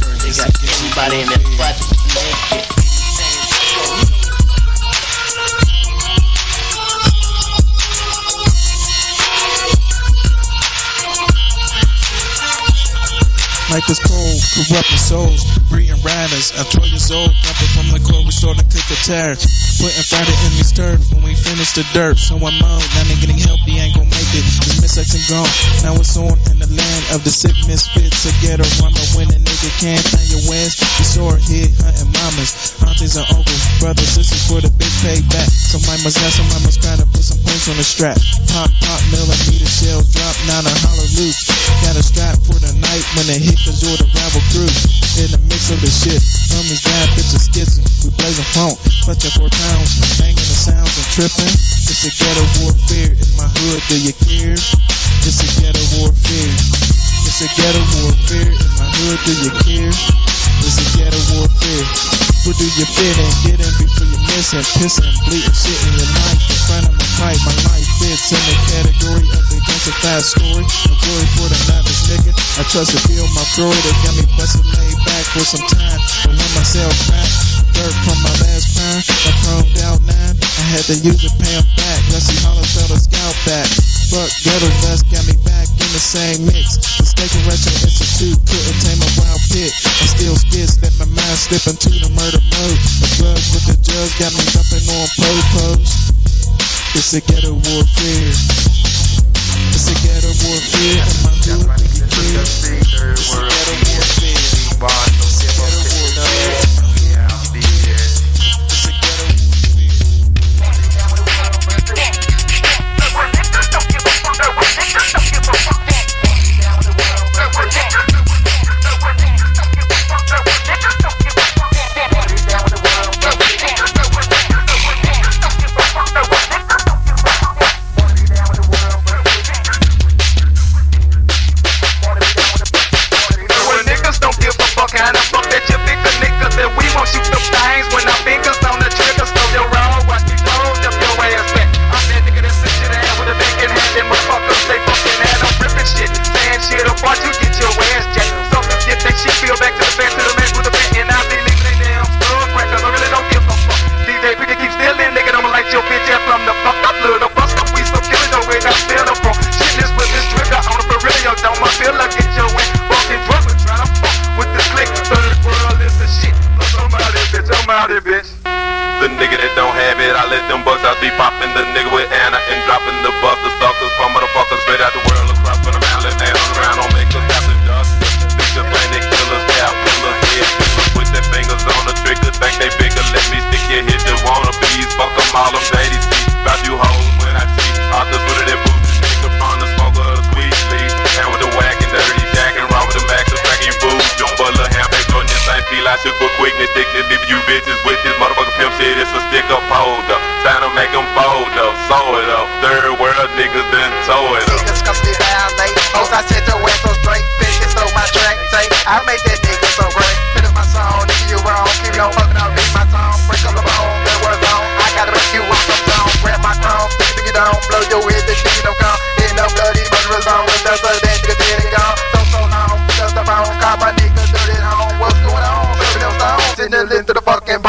heard 0.00 0.20
they 0.20 0.30
got 0.34 0.50
everybody 0.58 1.20
in 1.22 1.28
that. 1.28 1.40
Life 13.70 13.88
is 13.88 14.00
cold, 14.00 14.42
corrupting 14.66 14.98
souls, 14.98 15.59
breeding 15.70 16.02
riders. 16.02 16.50
I'm 16.58 16.66
12 16.66 16.90
years 16.90 17.08
old, 17.14 17.30
jumping 17.30 17.70
from 17.72 17.88
the 17.94 18.02
court, 18.02 18.26
we 18.26 18.34
starting 18.34 18.60
to 18.60 18.68
cook 18.68 18.90
a 18.90 18.98
tire. 19.06 19.38
Putting 19.78 20.04
fire 20.04 20.26
in 20.26 20.52
this 20.58 20.74
turf 20.74 21.00
when 21.14 21.22
we 21.24 21.32
finish 21.38 21.72
the 21.72 21.86
dirt. 21.94 22.18
So 22.18 22.36
I'm 22.36 22.58
out, 22.60 22.84
now 22.98 23.06
they 23.06 23.16
getting 23.22 23.38
healthy, 23.38 23.78
ain't 23.78 23.96
gon' 23.96 24.10
make 24.10 24.32
it. 24.34 24.44
This 24.66 24.82
missection 24.82 25.22
gone, 25.30 25.48
now 25.86 25.96
it's 25.96 26.18
on 26.18 26.36
in 26.50 26.58
the 26.58 26.68
land 26.68 27.02
of 27.14 27.22
the 27.24 27.32
sick 27.32 27.54
misfits. 27.64 28.26
A 28.26 28.32
ghetto 28.42 28.66
rhymer 28.82 29.06
when 29.16 29.30
a 29.32 29.38
nigga 29.38 29.70
can't 29.80 30.04
find 30.10 30.28
your 30.28 30.44
west. 30.50 30.82
The 31.00 31.06
sword 31.06 31.40
hit, 31.40 31.70
hunting 31.80 32.12
mamas, 32.12 32.76
aunties 32.84 33.16
and 33.16 33.24
uncles, 33.30 33.62
brothers, 33.78 34.10
sisters 34.10 34.44
for 34.50 34.60
the 34.60 34.68
big 34.76 34.92
payback. 35.00 35.48
Some 35.48 35.80
mamas 35.86 36.18
got 36.18 36.34
some 36.34 36.50
mamas 36.52 36.76
trying 36.76 37.00
to 37.00 37.08
put 37.14 37.22
some 37.22 37.40
points 37.46 37.70
on 37.70 37.78
the 37.78 37.86
strap. 37.86 38.18
Pop, 38.50 38.68
pop, 38.82 39.00
millimeter 39.14 39.70
shells 39.70 40.10
drop, 40.12 40.34
now 40.50 40.60
the 40.66 40.74
hollow 40.82 41.08
loop. 41.16 41.36
Got 41.86 41.96
a 41.96 42.04
strap 42.04 42.36
for 42.42 42.58
the 42.58 42.72
night 42.82 43.04
when 43.16 43.30
it 43.30 43.40
hit 43.40 43.56
cause 43.62 43.80
you're 43.80 43.96
the 43.96 44.08
rival 44.18 44.42
crew. 44.50 44.68
In 45.20 45.28
the 45.32 45.40
mix 45.50 45.59
of 45.68 45.80
the 45.84 45.92
shit, 45.92 46.22
bad 46.88 47.06
bitches 47.12 47.44
skizzing. 47.52 47.84
We 48.00 48.08
funk, 48.56 48.80
pounds, 49.52 49.92
banging 50.16 50.40
the 50.40 50.56
sounds 50.56 50.88
and 50.96 51.08
tripping. 51.12 51.52
It's 51.84 52.06
a 52.08 52.10
ghetto 52.16 52.44
warfare 52.64 53.12
in 53.12 53.30
my 53.36 53.44
hood, 53.60 53.82
do 53.92 53.96
you 54.00 54.14
care? 54.24 54.56
It's 54.56 55.42
a 55.44 55.48
ghetto 55.60 55.84
warfare. 56.00 56.54
It's 57.28 57.44
a 57.44 57.48
ghetto 57.60 57.82
warfare 58.00 58.52
in 58.56 58.70
my 58.80 58.88
hood, 58.88 59.20
do 59.28 59.32
you 59.36 59.52
care? 59.60 59.92
It's 60.64 60.80
a 60.80 60.86
ghetto 60.96 61.20
warfare. 61.36 61.86
Where 62.48 62.56
do 62.56 62.64
you 62.64 62.86
fit? 62.88 63.16
Get 63.44 63.60
in 63.60 63.72
before 63.76 64.08
you 64.08 64.19
miss 64.36 64.54
and 64.54 64.66
pissing, 64.78 65.10
bleeding 65.26 65.56
shit 65.56 65.78
in 65.86 65.92
your 65.98 66.10
life. 66.22 66.40
In 66.50 66.60
front 66.66 66.84
of 66.86 66.94
my 66.94 67.08
fight, 67.18 67.40
my 67.46 67.56
life 67.70 67.88
fits 67.98 68.30
in 68.30 68.42
the 68.46 68.56
category 68.70 69.26
of 69.26 69.42
the 69.50 69.56
intensified 69.58 70.22
story. 70.22 70.64
A 70.66 70.94
glory 71.02 71.28
for 71.38 71.46
the 71.50 71.58
novice 71.70 72.02
nigga. 72.10 72.32
I 72.58 72.62
trust 72.70 72.94
to 72.94 73.00
feel 73.08 73.26
my 73.34 73.44
Freud. 73.54 73.74
It 73.74 73.96
got 74.04 74.14
me 74.14 74.24
busted 74.38 74.66
laid 74.66 74.98
back 75.06 75.24
for 75.34 75.44
some 75.44 75.64
time. 75.70 76.00
But 76.26 76.34
when 76.36 76.50
myself 76.54 76.94
back, 77.10 77.30
dirt 77.74 77.94
from 78.06 78.18
my 78.22 78.34
last 78.44 78.66
crime. 78.76 79.02
I 79.02 79.30
chromed 79.42 79.78
out 79.86 80.00
nine. 80.06 80.34
I 80.38 80.64
had 80.76 80.84
to 80.90 80.96
use 81.00 81.22
it, 81.24 81.34
pay 81.40 81.56
back. 81.78 82.00
Leslie 82.14 82.38
Hollow 82.44 82.66
fell 82.74 82.90
a 82.92 82.98
scalp 82.98 83.36
back. 83.46 83.68
Fuck 84.10 84.30
ghetto 84.42 84.66
dust 84.82 85.06
got 85.14 85.22
me 85.26 85.38
back 85.46 85.70
in 85.70 85.90
the 85.94 86.02
same 86.02 86.46
mix. 86.50 86.82
Mistaken 86.98 87.46
retro 87.46 87.70
institute 87.78 88.38
couldn't 88.42 88.78
tame 88.82 88.98
a 88.98 89.10
wild 89.22 89.42
pit. 89.54 89.70
I 89.70 90.06
still 90.10 90.34
skits 90.34 90.82
let 90.82 90.94
my 90.98 91.06
mind 91.14 91.38
slip 91.38 91.62
into 91.70 91.94
the 91.94 92.10
murder 92.18 92.42
mode. 92.58 92.89
Got 94.20 94.32
me 94.34 94.44
jumping 94.52 94.84
on 94.92 95.08
po-pos. 95.16 96.12
It's 96.92 97.14
a 97.14 97.22
ghetto 97.22 97.54
warfare. 97.54 98.32
It's 99.72 99.88
a 99.88 99.94
ghetto 100.04 100.28
warfare. 100.44 100.99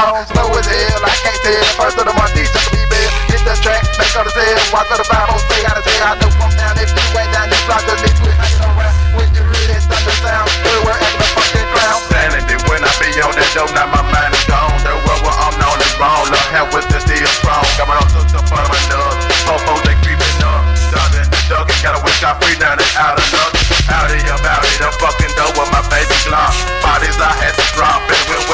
The 0.02 0.10
bones. 0.10 0.28
Slow 0.34 0.50
as 0.58 0.66
hell, 0.66 1.02
I 1.06 1.14
can't 1.22 1.40
tell. 1.46 1.66
First 1.78 1.98
of 2.02 2.06
the 2.10 2.14
month, 2.18 2.34
these 2.34 2.50
just 2.50 2.70
be 2.74 2.82
bad. 2.90 3.10
Hit 3.30 3.42
the 3.46 3.54
track, 3.62 3.84
make 3.98 4.14
all 4.18 4.26
the 4.26 4.34
sales. 4.34 4.66
Walk 4.74 4.90
to 4.90 4.98
the 4.98 5.08
Bible, 5.08 5.38
stay 5.50 5.62
out 5.66 5.78
of 5.78 5.86
jail. 5.86 6.04
I 6.06 6.18
know 6.18 6.32
from 6.38 6.52
down 6.58 6.74
if 6.82 6.90
you 6.90 7.06
ain't 7.18 7.30
down 7.34 7.48
this 7.50 7.62
block, 7.70 7.84
the 7.86 7.96
niggas 8.02 8.22
will 8.22 8.38
hang 8.38 8.58
around. 8.66 8.96
When 9.18 9.28
you 9.36 9.44
hear 9.46 9.66
that 9.78 9.82
thunder 9.86 10.16
sound, 10.22 10.50
everywhere 10.66 10.98
acting 10.98 11.22
a 11.22 11.28
fucking 11.38 11.68
clown. 11.70 12.00
Sanity 12.10 12.56
when 12.70 12.82
I 12.82 12.92
be 12.98 13.10
on 13.22 13.34
that 13.38 13.50
dope, 13.54 13.74
now 13.78 13.88
my 13.90 14.04
mind 14.10 14.34
is 14.34 14.46
gone. 14.50 14.78
The 14.82 14.94
world 15.06 15.22
where 15.22 15.38
I'm 15.38 15.56
known 15.62 15.78
is 15.78 15.94
wrong. 16.02 16.26
Love 16.30 16.50
how 16.50 16.66
with 16.74 16.88
the 16.90 17.00
steel 17.02 17.30
strong. 17.38 17.66
Got 17.78 17.88
my 17.90 17.98
own 17.98 18.10
up 18.10 18.48
on 18.50 18.66
my 18.66 18.80
nub. 18.90 19.14
Fofos 19.46 19.82
they 19.86 19.98
creeping 20.02 20.42
up. 20.42 20.64
Dug 20.92 21.14
in 21.20 21.28
the 21.30 21.40
gotta 21.84 22.02
wish 22.02 22.22
I 22.24 22.34
free 22.42 22.58
down 22.58 22.80
and 22.80 22.94
out 22.98 23.20
of 23.20 23.26
luck. 23.34 23.54
Out 23.92 24.08
of 24.08 24.12
of 24.12 24.42
the 24.82 24.90
fucking 24.98 25.34
door 25.36 25.52
with 25.58 25.70
my 25.70 25.84
baby 25.92 26.16
Glock. 26.26 26.54
Bodies 26.82 27.18
I 27.20 27.32
had 27.38 27.54
to 27.54 27.66
drop 27.76 28.11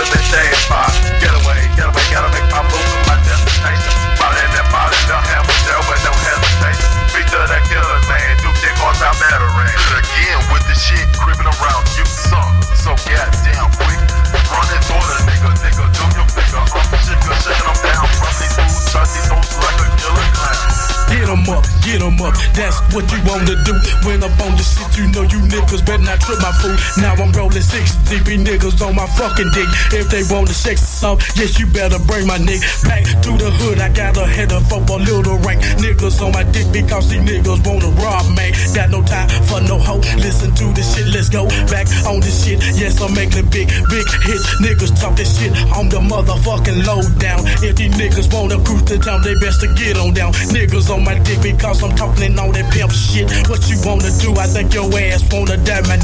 with 0.07 0.15
the 0.15 0.23
shade 0.23 0.55
spot. 0.63 0.91
Get 1.19 1.33
away, 1.43 1.59
get 1.75 1.91
gotta 2.11 2.31
make 2.31 2.47
my 2.47 2.63
move 2.63 2.79
to 2.79 2.99
my 3.07 3.17
destination. 3.27 3.93
Body 4.15 4.39
that 4.55 4.67
body, 4.71 4.95
have 5.11 5.43
a 5.43 5.55
there 5.67 5.83
with 5.83 6.01
no 6.07 6.13
hesitation. 6.15 6.87
Speak 7.11 7.27
to 7.27 7.39
that 7.43 7.63
killer 7.67 7.99
man, 8.07 8.31
do 8.39 8.49
dick 8.63 8.75
on 8.83 8.95
top 8.95 9.15
veteran. 9.19 9.67
Again 9.99 10.39
with 10.51 10.63
the 10.67 10.75
shit 10.75 11.07
creeping 11.19 11.47
around 11.47 11.83
you 11.99 12.05
suck. 12.07 12.47
So 12.79 12.95
goddamn 13.03 13.67
quick. 13.75 13.99
Run 14.47 14.67
it 14.71 14.81
through 14.87 15.03
the 15.03 15.17
nigga, 15.27 15.51
nigga, 15.59 15.85
do 15.91 16.03
nigga. 16.07 16.59
I'm 16.63 16.87
sicker, 17.03 17.35
shaking 17.43 17.67
them 17.67 17.77
down 17.83 18.07
from 18.15 18.31
these 18.39 18.55
fools. 18.55 18.87
Trust 18.91 19.11
these 19.11 19.27
hoes 19.27 19.51
like 19.59 19.79
a 19.83 19.87
killer 19.99 20.27
clown. 20.39 20.71
Get 21.11 21.27
'em 21.27 21.43
up, 21.51 21.63
get 21.83 21.99
'em 21.99 22.16
up, 22.21 22.33
that's 22.53 22.79
what 22.93 23.05
you 23.11 23.19
wanna 23.27 23.55
do. 23.63 23.73
When 24.05 24.23
up 24.23 24.33
on 24.41 24.55
this 24.57 24.75
shit, 24.75 24.89
you 24.97 25.05
know 25.11 25.23
you 25.23 25.39
niggas 25.45 25.85
better 25.85 26.03
not 26.03 26.19
trip 26.21 26.39
my 26.41 26.51
food. 26.63 26.77
Now 26.97 27.13
I'm 27.13 27.31
rolling 27.31 27.61
six 27.61 27.95
DB 28.09 28.39
niggas 28.41 28.81
on 28.81 28.95
my 28.95 29.07
fucking 29.19 29.51
dick. 29.53 29.69
If 29.93 30.09
they 30.09 30.23
to 30.23 30.53
sex 30.53 30.81
some, 30.81 31.17
yes, 31.35 31.59
you 31.59 31.67
better 31.67 31.99
bring 32.07 32.25
my 32.25 32.37
nigga 32.37 32.63
back 32.87 33.03
to 33.03 33.31
the 33.37 33.51
hood. 33.61 33.79
I 33.79 33.89
got 33.89 34.17
a 34.17 34.25
header 34.25 34.59
for 34.69 34.81
a 34.81 34.97
little 34.97 35.37
rank. 35.45 35.61
Niggas 35.83 36.21
on 36.23 36.31
my 36.31 36.43
dick 36.43 36.67
because 36.71 37.09
these 37.09 37.21
niggas 37.21 37.61
wanna 37.67 37.91
rob 38.01 38.25
me. 38.37 38.51
Got 38.73 38.89
no 38.89 39.03
time 39.03 39.29
for 39.45 39.61
no 39.61 39.77
hoe. 39.77 40.01
Listen 40.17 40.53
to 40.55 40.65
this 40.73 40.95
shit, 40.95 41.07
let's 41.13 41.29
go 41.29 41.47
back 41.69 41.87
on 42.07 42.19
this 42.19 42.45
shit. 42.45 42.59
Yes, 42.79 43.01
I'm 43.01 43.13
making 43.13 43.49
big, 43.49 43.67
big 43.89 44.07
hits. 44.25 44.45
Niggas 44.61 44.99
talk 44.99 45.15
this 45.15 45.37
shit 45.37 45.51
on 45.75 45.89
the 45.89 45.99
motherfucking 45.99 46.85
low 46.85 47.01
down. 47.19 47.45
If 47.61 47.77
these 47.77 47.93
niggas 47.93 48.31
wanna 48.33 48.57
cruise 48.63 48.83
the 48.83 48.97
town, 48.97 49.21
they 49.21 49.35
best 49.39 49.61
to 49.61 49.67
get 49.75 49.97
on 49.97 50.13
down. 50.13 50.33
Niggas 50.55 50.89
on 50.89 51.03
my 51.03 51.19
dick 51.19 51.41
because 51.41 51.83
I'm 51.83 51.91
talking 51.95 52.06
all 52.39 52.51
that 52.51 52.71
pimp 52.71 52.91
shit. 52.91 53.27
What 53.49 53.67
you 53.69 53.77
wanna 53.83 54.11
do? 54.21 54.31
I 54.39 54.47
think 54.47 54.73
your 54.73 54.87
ass 54.95 55.23
wanna 55.31 55.57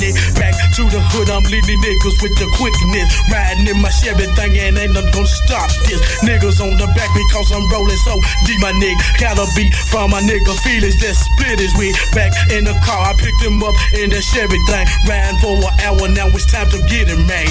dick. 0.04 0.16
Back 0.36 0.56
to 0.76 0.84
the 0.92 1.00
hood, 1.14 1.30
I'm 1.32 1.44
leading 1.48 1.80
niggas 1.80 2.18
with 2.20 2.36
the 2.36 2.48
quickness. 2.60 3.08
Riding 3.32 3.68
in 3.72 3.80
my 3.80 3.90
Chevy 3.90 4.28
thing 4.36 4.58
and 4.60 4.78
ain't 4.78 4.94
nothing 4.94 5.12
gonna 5.16 5.28
stop 5.48 5.70
this. 5.88 6.02
Niggas 6.26 6.60
on 6.60 6.76
the 6.76 6.88
back 6.98 7.10
because 7.16 7.48
I'm 7.56 7.64
rolling 7.72 8.00
so 8.04 8.20
deep, 8.44 8.60
my 8.60 8.76
nigga. 8.76 9.00
Gotta 9.20 9.48
be 9.56 9.72
from 9.88 10.12
my 10.12 10.22
nigga 10.22 10.52
Felix 10.66 11.00
that 11.00 11.16
split 11.16 11.60
his 11.60 11.72
wig. 11.80 11.96
Back 12.12 12.36
in 12.52 12.68
the 12.68 12.76
car, 12.84 13.00
I 13.08 13.14
picked 13.16 13.42
him 13.42 13.64
up 13.64 13.76
in 13.96 14.10
the 14.12 14.20
Chevy 14.20 14.60
thing. 14.68 14.86
Riding 15.08 15.40
for 15.40 15.56
an 15.56 15.74
hour, 15.88 16.06
now 16.12 16.28
it's 16.34 16.50
time 16.52 16.70
to 16.76 16.80
get 16.92 17.08
it, 17.08 17.22
man. 17.24 17.48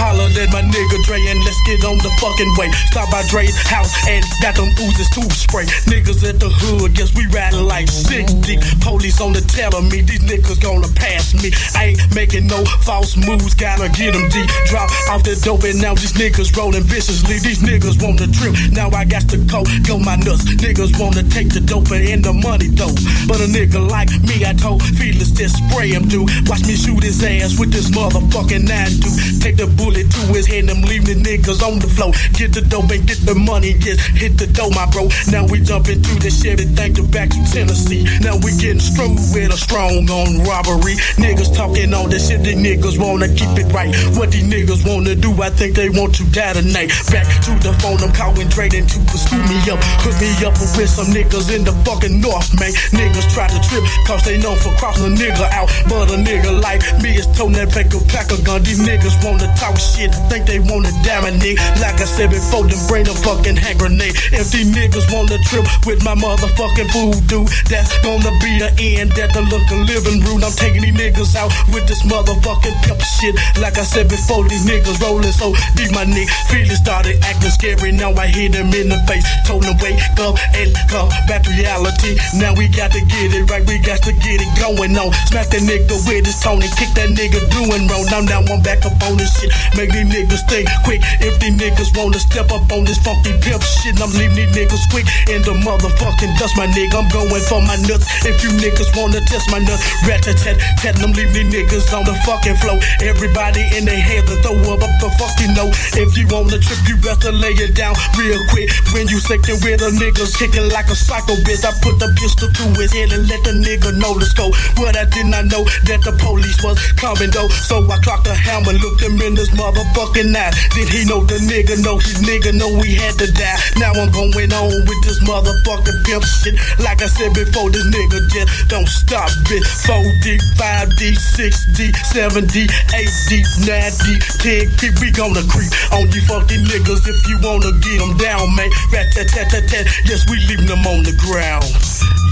Hollered 0.00 0.36
at 0.40 0.48
my 0.52 0.62
nigga 0.62 0.96
Dre 1.04 1.20
and 1.28 1.40
let's 1.44 1.60
get 1.68 1.84
on 1.84 1.98
the 2.00 2.10
fucking 2.16 2.52
way. 2.56 2.70
Stop 2.88 3.10
by 3.10 3.22
Dre's 3.28 3.56
house 3.68 3.92
and 4.08 4.24
got 4.40 4.56
them 4.56 4.70
oozes 4.80 5.10
to 5.12 5.22
spray. 5.34 5.66
Niggas 5.90 6.24
at 6.24 6.40
the 6.40 6.48
hood, 6.48 6.94
guess 6.94 7.12
we 7.14 7.26
riding 7.28 7.66
like 7.68 7.89
six 7.90 8.32
deep. 8.46 8.60
Police 8.80 9.20
on 9.20 9.32
the 9.32 9.40
telling 9.42 9.88
me 9.90 10.00
these 10.00 10.22
niggas 10.22 10.62
gonna 10.62 10.88
pass 10.94 11.34
me. 11.42 11.50
I 11.74 11.92
ain't 11.92 12.14
making 12.14 12.46
no 12.46 12.64
false 12.86 13.16
moves, 13.16 13.54
gotta 13.54 13.88
get 13.90 14.14
them 14.14 14.28
deep. 14.30 14.48
Drop 14.66 14.88
off 15.10 15.22
the 15.22 15.34
dope 15.42 15.64
and 15.64 15.80
now 15.82 15.94
these 15.94 16.14
niggas 16.14 16.54
rolling 16.56 16.84
viciously. 16.84 17.38
These 17.42 17.60
niggas 17.60 18.00
want 18.02 18.18
the 18.18 18.28
trip, 18.30 18.54
now 18.72 18.88
I 18.90 19.04
got 19.04 19.28
to 19.34 19.38
go, 19.50 19.66
go 19.82 19.98
my 19.98 20.16
nuts. 20.16 20.46
Niggas 20.62 20.98
wanna 20.98 21.26
take 21.28 21.50
the 21.52 21.60
dope 21.60 21.90
and 21.90 22.24
the 22.24 22.32
money 22.32 22.68
though. 22.70 22.94
But 23.26 23.42
a 23.42 23.48
nigga 23.50 23.82
like 23.82 24.10
me, 24.22 24.46
I 24.46 24.54
told 24.54 24.82
Felix 24.82 25.30
just 25.34 25.58
spray 25.58 25.90
him, 25.90 26.06
dude. 26.06 26.30
Watch 26.48 26.62
me 26.66 26.76
shoot 26.78 27.02
his 27.02 27.22
ass 27.24 27.58
with 27.58 27.72
this 27.72 27.90
motherfucking 27.90 28.68
nine, 28.68 28.94
dude. 29.02 29.42
Take 29.42 29.56
the 29.56 29.66
bullet 29.66 30.06
to 30.06 30.20
his 30.30 30.46
head 30.46 30.70
and 30.70 30.86
leave 30.86 31.04
the 31.04 31.16
niggas 31.18 31.62
on 31.66 31.78
the 31.78 31.88
floor. 31.88 32.12
Get 32.38 32.52
the 32.54 32.62
dope 32.62 32.90
and 32.90 33.06
get 33.06 33.18
the 33.26 33.34
money, 33.34 33.74
just 33.74 34.00
hit 34.14 34.38
the 34.38 34.46
dough, 34.46 34.70
my 34.70 34.86
bro. 34.90 35.08
Now 35.32 35.46
we 35.46 35.60
jump 35.60 35.88
into 35.88 36.14
the 36.20 36.30
Chevy, 36.30 36.64
thank 36.76 36.96
the 36.96 37.02
back 37.02 37.30
to 37.30 37.40
Tennessee. 37.50 37.79
Now 38.20 38.36
we 38.44 38.52
getting 38.60 38.80
strong 38.80 39.16
with 39.32 39.48
a 39.48 39.56
strong 39.56 40.04
on 40.10 40.44
robbery. 40.44 41.00
Niggas 41.16 41.56
talking 41.56 41.94
all 41.94 42.08
this 42.08 42.28
shit, 42.28 42.44
these 42.44 42.60
niggas 42.60 43.00
wanna 43.00 43.28
keep 43.32 43.56
it 43.56 43.72
right. 43.72 43.88
What 44.16 44.30
these 44.30 44.44
niggas 44.44 44.84
wanna 44.84 45.14
do, 45.14 45.32
I 45.40 45.48
think 45.48 45.74
they 45.74 45.88
want 45.88 46.14
to 46.16 46.24
die 46.28 46.52
tonight. 46.52 46.92
Back 47.08 47.24
to 47.48 47.52
the 47.64 47.72
phone, 47.80 48.02
I'm 48.04 48.12
calling 48.12 48.48
trading 48.50 48.84
to 48.86 49.16
scoop 49.16 49.40
me 49.48 49.56
up. 49.72 49.80
Hook 50.04 50.16
me 50.20 50.28
up 50.44 50.54
with 50.60 50.90
some 50.90 51.08
niggas 51.08 51.48
in 51.48 51.64
the 51.64 51.72
fucking 51.88 52.20
north, 52.20 52.52
man. 52.60 52.72
Niggas 52.92 53.32
try 53.32 53.48
to 53.48 53.60
trip, 53.64 53.84
cause 54.04 54.22
they 54.28 54.36
know 54.36 54.54
for 54.60 54.76
crossing 54.76 55.08
a 55.08 55.16
nigga 55.16 55.48
out. 55.56 55.72
But 55.88 56.12
a 56.12 56.18
nigga 56.20 56.60
like 56.60 56.84
me 57.00 57.16
is 57.16 57.26
toting 57.32 57.56
that 57.56 57.72
pack 57.72 57.94
a 57.96 58.00
pack 58.12 58.30
of 58.30 58.44
gun. 58.44 58.62
These 58.62 58.84
niggas 58.84 59.16
wanna 59.24 59.48
talk 59.56 59.80
shit, 59.80 60.12
I 60.12 60.20
think 60.28 60.44
they 60.44 60.60
wanna 60.60 60.92
damn 61.00 61.24
a 61.24 61.32
nigga. 61.32 61.58
Like 61.80 61.96
I 61.96 62.04
said 62.04 62.28
before, 62.28 62.68
then 62.68 62.80
bring 62.88 63.08
a 63.08 63.16
fucking 63.24 63.56
hand 63.56 63.78
grenade. 63.80 64.14
If 64.36 64.52
these 64.52 64.68
niggas 64.68 65.08
wanna 65.08 65.38
trip 65.48 65.64
with 65.86 66.04
my 66.04 66.14
motherfucking 66.14 66.92
voodoo, 66.92 67.48
that's 67.70 67.94
gonna 68.02 68.34
be 68.42 68.58
the 68.58 68.68
end. 68.98 69.14
That 69.14 69.30
the 69.30 69.46
look 69.46 69.62
of 69.70 69.86
living 69.86 70.18
room. 70.26 70.42
I'm 70.42 70.52
taking 70.58 70.82
these 70.82 70.98
niggas 70.98 71.38
out 71.38 71.54
with 71.70 71.86
this 71.86 72.02
motherfucking 72.02 72.74
pimp 72.82 73.00
shit. 73.00 73.38
Like 73.62 73.78
I 73.78 73.86
said 73.86 74.10
before, 74.10 74.42
these 74.50 74.66
niggas 74.66 74.98
rolling 74.98 75.30
so 75.30 75.54
deep, 75.78 75.94
my 75.94 76.02
nigga. 76.02 76.28
Feelings 76.50 76.82
started 76.82 77.22
acting 77.22 77.54
scary. 77.54 77.94
Now 77.94 78.10
I 78.18 78.26
hit 78.26 78.58
them 78.58 78.74
in 78.74 78.90
the 78.90 78.98
face. 79.06 79.22
Told 79.46 79.62
them 79.62 79.78
wake 79.78 80.02
up 80.18 80.34
and 80.58 80.74
come 80.90 81.08
back 81.30 81.46
to 81.46 81.50
reality. 81.54 82.18
Now 82.34 82.52
we 82.58 82.66
got 82.66 82.90
to 82.90 83.00
get 83.06 83.30
it 83.30 83.46
right. 83.46 83.62
We 83.62 83.78
got 83.78 84.02
to 84.02 84.12
get 84.18 84.42
it 84.42 84.50
going 84.58 84.98
on. 84.98 85.14
Smack 85.30 85.54
that 85.54 85.62
nigga 85.62 85.94
with 86.10 86.26
his 86.26 86.42
tone 86.42 86.58
and 86.58 86.74
kick 86.74 86.90
that 86.98 87.14
nigga 87.14 87.38
doing 87.54 87.86
wrong. 87.86 88.04
Now 88.10 88.26
now 88.26 88.42
I'm 88.50 88.60
back 88.66 88.82
up 88.82 88.98
on 89.06 89.14
this 89.14 89.30
shit. 89.38 89.54
Make 89.78 89.94
these 89.94 90.10
niggas 90.10 90.42
think 90.50 90.66
quick. 90.82 91.06
If 91.22 91.38
these 91.38 91.54
niggas 91.54 91.94
wanna 91.94 92.18
step 92.18 92.50
up 92.50 92.66
on 92.74 92.82
this 92.82 92.98
funky 92.98 93.30
pimp 93.38 93.62
shit, 93.62 93.94
I'm 94.02 94.10
leaving 94.18 94.34
these 94.34 94.52
niggas 94.58 94.90
quick 94.90 95.06
in 95.30 95.46
the 95.46 95.54
motherfucking 95.62 96.34
dust, 96.34 96.58
my 96.58 96.66
nigga. 96.66 96.98
I'm 96.98 97.06
going 97.14 97.30
for 97.46 97.59
my. 97.64 97.80
If 97.80 98.44
you 98.44 98.50
niggas 98.60 98.92
wanna 98.92 99.20
test 99.24 99.50
my 99.50 99.58
nuts, 99.58 99.82
rat 100.04 100.22
tat 100.22 100.36
tat 100.36 101.00
I'm 101.00 101.12
leaving 101.16 101.48
these 101.48 101.64
niggas 101.64 101.88
on 101.96 102.04
the 102.04 102.14
fucking 102.26 102.56
floor. 102.60 102.78
Everybody 103.00 103.64
in 103.72 103.88
their 103.88 103.98
heads 103.98 104.28
to 104.28 104.36
throw 104.44 104.58
up, 104.68 104.84
up 104.84 104.92
the 105.00 105.08
fucking 105.16 105.54
know. 105.56 105.72
If 105.96 106.18
you 106.18 106.28
wanna 106.28 106.60
trip, 106.60 106.80
you 106.84 107.00
better 107.00 107.32
lay 107.32 107.56
it 107.56 107.74
down 107.74 107.96
real 108.18 108.38
quick. 108.52 108.68
When 108.92 109.08
you 109.08 109.18
second 109.18 109.64
with 109.64 109.80
a 109.80 109.90
niggas 109.96 110.36
kicking 110.36 110.68
like 110.68 110.92
a 110.92 110.96
psycho 110.96 111.40
bitch, 111.46 111.64
I 111.64 111.72
put 111.80 111.96
the 111.96 112.12
pistol 112.20 112.52
to 112.52 112.64
his 112.76 112.92
head 112.92 113.12
and 113.16 113.24
let 113.24 113.40
the 113.48 113.56
nigga 113.56 113.96
know 113.96 114.12
the 114.18 114.26
scope. 114.28 114.52
But 114.76 115.00
I 115.00 115.08
did 115.08 115.26
not 115.32 115.48
know 115.48 115.64
that 115.88 116.04
the 116.04 116.12
police 116.20 116.60
was 116.60 116.76
coming 117.00 117.32
though. 117.32 117.48
So 117.48 117.80
I 117.88 117.96
clocked 118.04 118.28
a 118.28 118.34
hammer, 118.36 118.76
looked 118.76 119.00
him 119.00 119.16
in 119.22 119.34
this 119.34 119.50
motherfucking 119.56 120.36
eye. 120.36 120.52
Did 120.76 120.92
he 120.92 121.08
know 121.08 121.24
the 121.24 121.40
nigga 121.48 121.80
know 121.80 121.96
his 121.96 122.20
nigga 122.20 122.52
know 122.52 122.68
we 122.76 122.94
had 122.94 123.16
to 123.18 123.30
die? 123.32 123.58
Now 123.80 123.96
I'm 123.96 124.12
going 124.12 124.52
on 124.52 124.68
with 124.84 125.00
this 125.08 125.24
motherfucking 125.24 126.04
pimp 126.04 126.24
shit. 126.24 126.60
Like 126.78 127.00
I 127.00 127.06
said 127.06 127.20
said 127.20 127.36
before, 127.50 127.70
this 127.70 127.84
nigga 127.90 128.22
just 128.30 128.68
don't 128.68 128.86
stop, 128.86 129.28
bitch. 129.50 129.66
4D, 129.86 130.38
5D, 130.54 131.18
6D, 131.18 131.90
7D, 132.14 132.70
8D, 132.94 133.42
9D, 133.66 134.06
10D. 134.38 135.00
We 135.00 135.10
gonna 135.10 135.42
creep 135.50 135.70
on 135.92 136.06
you 136.12 136.22
fucking 136.30 136.64
niggas 136.70 137.02
if 137.08 137.18
you 137.28 137.38
wanna 137.42 137.72
get 137.82 137.98
them 137.98 138.16
down, 138.16 138.54
man. 138.54 138.70
Rat 138.92 139.10
tat 139.12 139.28
tat 139.28 139.50
tat 139.50 139.66
tat. 139.68 139.86
Yes, 140.04 140.28
we 140.30 140.38
leaving 140.46 140.66
them 140.66 140.86
on 140.86 141.02
the 141.02 141.14
ground. 141.18 141.66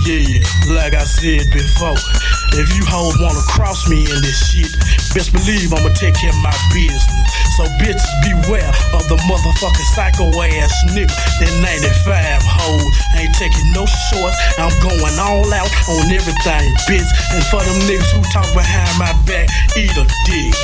Yeah, 0.07 0.41
like 0.75 0.95
I 0.95 1.05
said 1.05 1.51
before, 1.53 1.99
if 2.57 2.69
you 2.77 2.85
hoes 2.87 3.19
wanna 3.21 3.43
cross 3.51 3.89
me 3.89 4.01
in 4.01 4.19
this 4.23 4.39
shit, 4.49 4.71
best 5.13 5.33
believe 5.33 5.73
I'ma 5.73 5.93
take 5.93 6.15
care 6.15 6.31
of 6.31 6.41
my 6.41 6.55
business. 6.73 7.27
So 7.59 7.67
bitches 7.83 8.07
beware 8.23 8.71
of 8.95 9.03
the 9.11 9.19
motherfucking 9.27 9.89
psycho 9.95 10.31
ass 10.31 10.73
nigga. 10.95 11.11
That 11.43 11.53
95 11.59 12.43
hoes 12.47 12.95
ain't 13.19 13.35
taking 13.35 13.67
no 13.75 13.85
shorts. 13.85 14.37
I'm 14.59 14.71
going 14.79 15.17
all 15.19 15.49
out 15.53 15.73
on 15.91 16.07
everything, 16.13 16.67
bitch. 16.87 17.11
And 17.35 17.43
for 17.51 17.59
them 17.59 17.79
niggas 17.91 18.15
who 18.15 18.23
talk 18.31 18.47
behind 18.55 18.95
my 18.99 19.13
back, 19.27 19.51
eat 19.77 19.91
a 19.97 20.07
dick. 20.25 20.55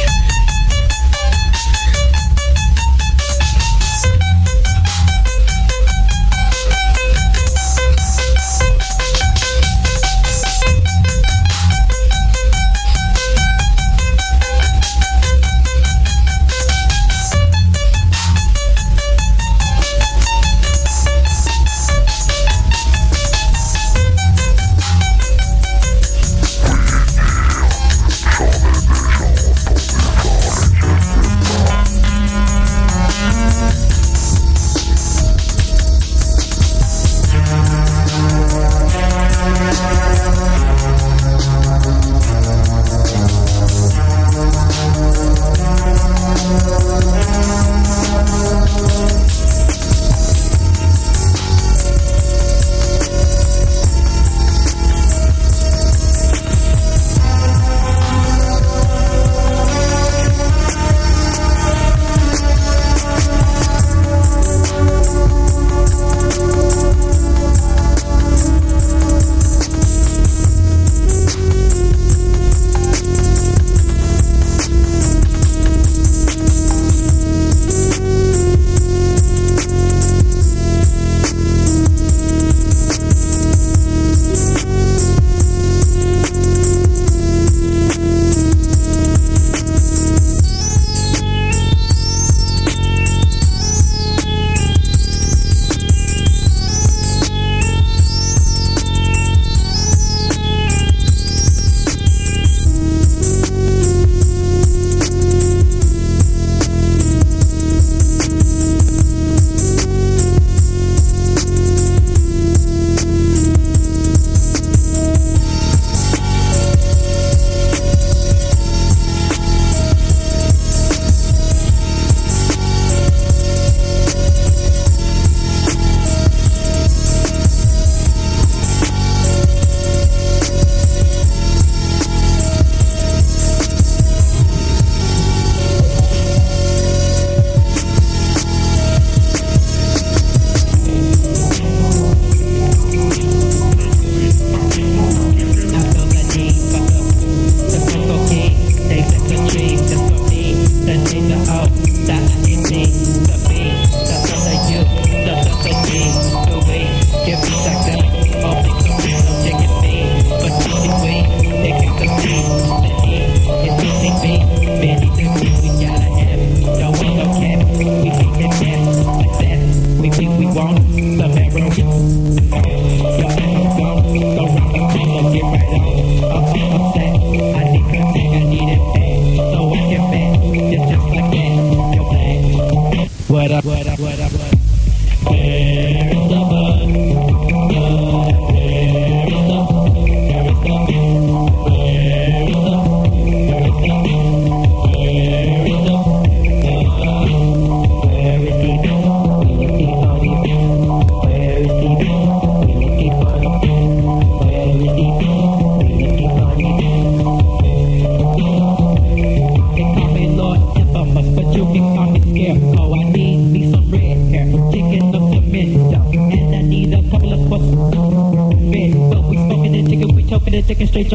What 183.63 183.87
up, 183.87 184.01
what 184.01 184.19
up, 184.19 186.14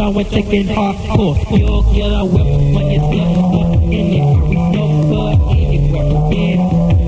on, 0.09 0.15
we're 0.15 0.23
chicken 0.23 0.67
hardcore. 0.67 1.35
You'll 1.57 1.83
get 1.93 2.11
a 2.11 2.25
whip 2.25 2.45
when 2.73 2.91
you 2.91 2.99
slip 2.99 3.53
up 3.53 3.83
in 3.83 3.93
it. 3.93 4.25
We 4.49 4.55
smoke 4.55 4.97
bud 5.09 5.37
anywhere, 5.55 6.09
yeah. 6.33 6.57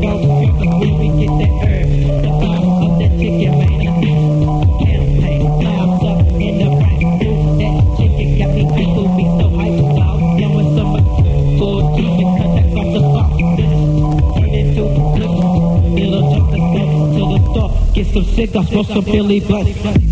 Go 0.02 0.12
drink 0.22 0.62
a 0.62 0.78
we 0.82 1.08
get 1.20 1.34
that 1.42 1.54
herb. 1.62 1.88
The 2.22 2.30
bomb 2.42 2.84
of 2.84 2.92
that 3.00 3.12
chicken 3.20 3.52
made 3.60 3.82
a 3.82 3.94
campaign. 4.82 5.42
Clouds 5.62 6.04
up 6.10 6.20
in 6.42 6.54
the 6.62 6.68
rain. 6.82 7.06
That 7.60 7.76
chicken 7.98 8.30
got 8.38 8.50
me 8.56 8.64
hyper, 8.70 9.08
me 9.18 9.26
so 9.38 9.46
hyper. 9.58 9.88
Clouds 9.96 10.28
down 10.40 10.52
with 10.58 10.72
some 10.78 10.92
full 11.58 11.80
chicken, 11.96 12.28
cut 12.38 12.50
that 12.56 12.68
from 12.72 12.88
the 12.94 13.02
soft. 13.02 13.34
Turn 14.38 14.52
into 14.62 14.84
little, 15.18 15.40
little 15.98 16.24
chocolate 16.34 16.68
go 16.76 16.84
to 17.16 17.24
the 17.32 17.40
store. 17.52 17.72
Get 17.94 18.06
some 18.14 18.26
cigars, 18.36 18.68
smoke 18.70 18.88
some 18.88 19.06
Billy 19.06 19.40
Butts. 19.40 20.11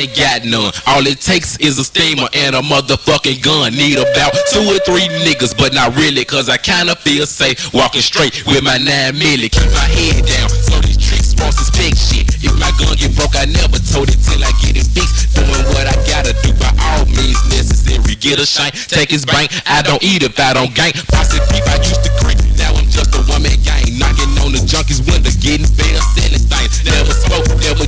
ain't 0.00 0.16
got 0.16 0.44
none. 0.44 0.72
All 0.88 1.04
it 1.04 1.20
takes 1.20 1.58
is 1.58 1.78
a 1.78 1.84
steamer 1.84 2.28
and 2.32 2.56
a 2.56 2.62
motherfucking 2.64 3.42
gun. 3.44 3.76
Need 3.76 4.00
about 4.00 4.32
two 4.48 4.64
or 4.72 4.80
three 4.88 5.04
niggas, 5.28 5.52
but 5.56 5.74
not 5.74 5.94
really, 5.96 6.24
cause 6.24 6.48
I 6.48 6.56
kinda 6.56 6.96
feel 6.96 7.26
safe 7.26 7.72
walking 7.74 8.00
straight 8.00 8.46
with 8.46 8.62
my 8.64 8.78
9 8.78 9.20
milli. 9.20 9.52
Keep 9.52 9.70
my 9.76 9.88
head 9.92 10.24
down, 10.24 10.48
so 10.48 10.80
these 10.80 10.96
tricks 10.96 11.36
won't 11.36 11.52
suspect 11.52 11.96
shit. 12.00 12.24
If 12.40 12.56
my 12.56 12.72
gun 12.80 12.96
get 12.96 13.12
broke, 13.14 13.36
I 13.36 13.44
never 13.44 13.76
told 13.92 14.08
it 14.08 14.16
till 14.24 14.40
I 14.40 14.52
get 14.64 14.80
it 14.80 14.88
fixed. 14.88 15.36
Doing 15.36 15.64
what 15.76 15.84
I 15.84 15.96
gotta 16.08 16.32
do 16.40 16.52
by 16.56 16.72
all 16.80 17.04
means 17.04 17.40
necessary. 17.52 18.16
Get 18.16 18.40
a 18.40 18.46
shine, 18.46 18.72
take 18.88 19.10
his 19.10 19.26
bank. 19.26 19.52
I 19.66 19.82
don't 19.82 20.02
eat 20.02 20.22
if 20.22 20.38
I 20.40 20.54
don't 20.54 20.74
gang. 20.74 20.92
Posse 21.12 21.40
beef, 21.52 21.66
I 21.68 21.76
used 21.76 22.04
to 22.04 22.10
creep. 22.20 22.40
Now 22.56 22.72
I'm 22.72 22.88
just 22.88 23.14
a 23.14 23.20
one 23.28 23.42
man 23.42 23.60
gang. 23.64 23.84
Knocking 24.00 24.32
on 24.40 24.52
the 24.52 24.62
junkies 24.64 25.04
window, 25.04 25.32
getting 25.40 25.68
bail, 25.76 26.00
selling 26.16 26.44
things. 26.48 26.84
Never 26.84 27.12
spoke, 27.12 27.48
never 27.60 27.86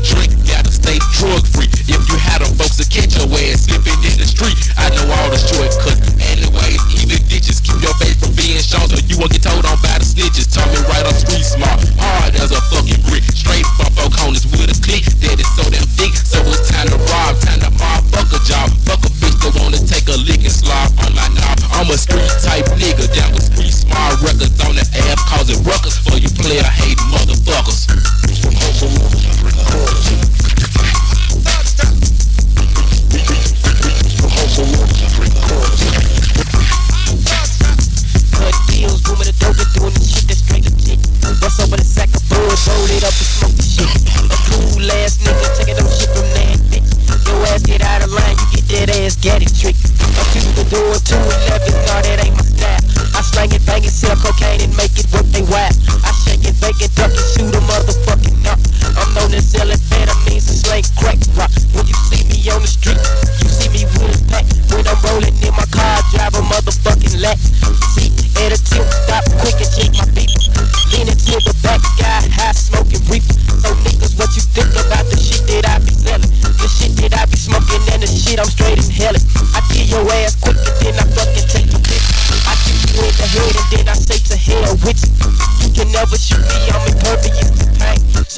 slipping 3.62 4.00
in 4.02 4.18
the 4.18 4.26
street. 4.26 4.58
I 4.74 4.90
know 4.90 5.06
all 5.06 5.30
the 5.30 5.38
shortcuts. 5.38 6.02
Anyways, 6.18 6.82
even 6.98 7.22
ditches, 7.30 7.62
keep 7.62 7.78
your 7.78 7.94
face 8.02 8.18
from 8.18 8.34
being 8.34 8.58
shot, 8.58 8.90
So 8.90 8.98
you 9.06 9.18
won't 9.18 9.30
get 9.30 9.46
told 9.46 9.62
on 9.66 9.78
by 9.78 9.94
the 10.02 10.06
snitches. 10.06 10.50
Tell 10.50 10.66
me 10.74 10.82
right, 10.90 11.06
on 11.06 11.14
street 11.14 11.46
smart, 11.46 11.78
hard 11.98 12.34
as 12.42 12.50
a 12.50 12.60
fucking 12.74 13.01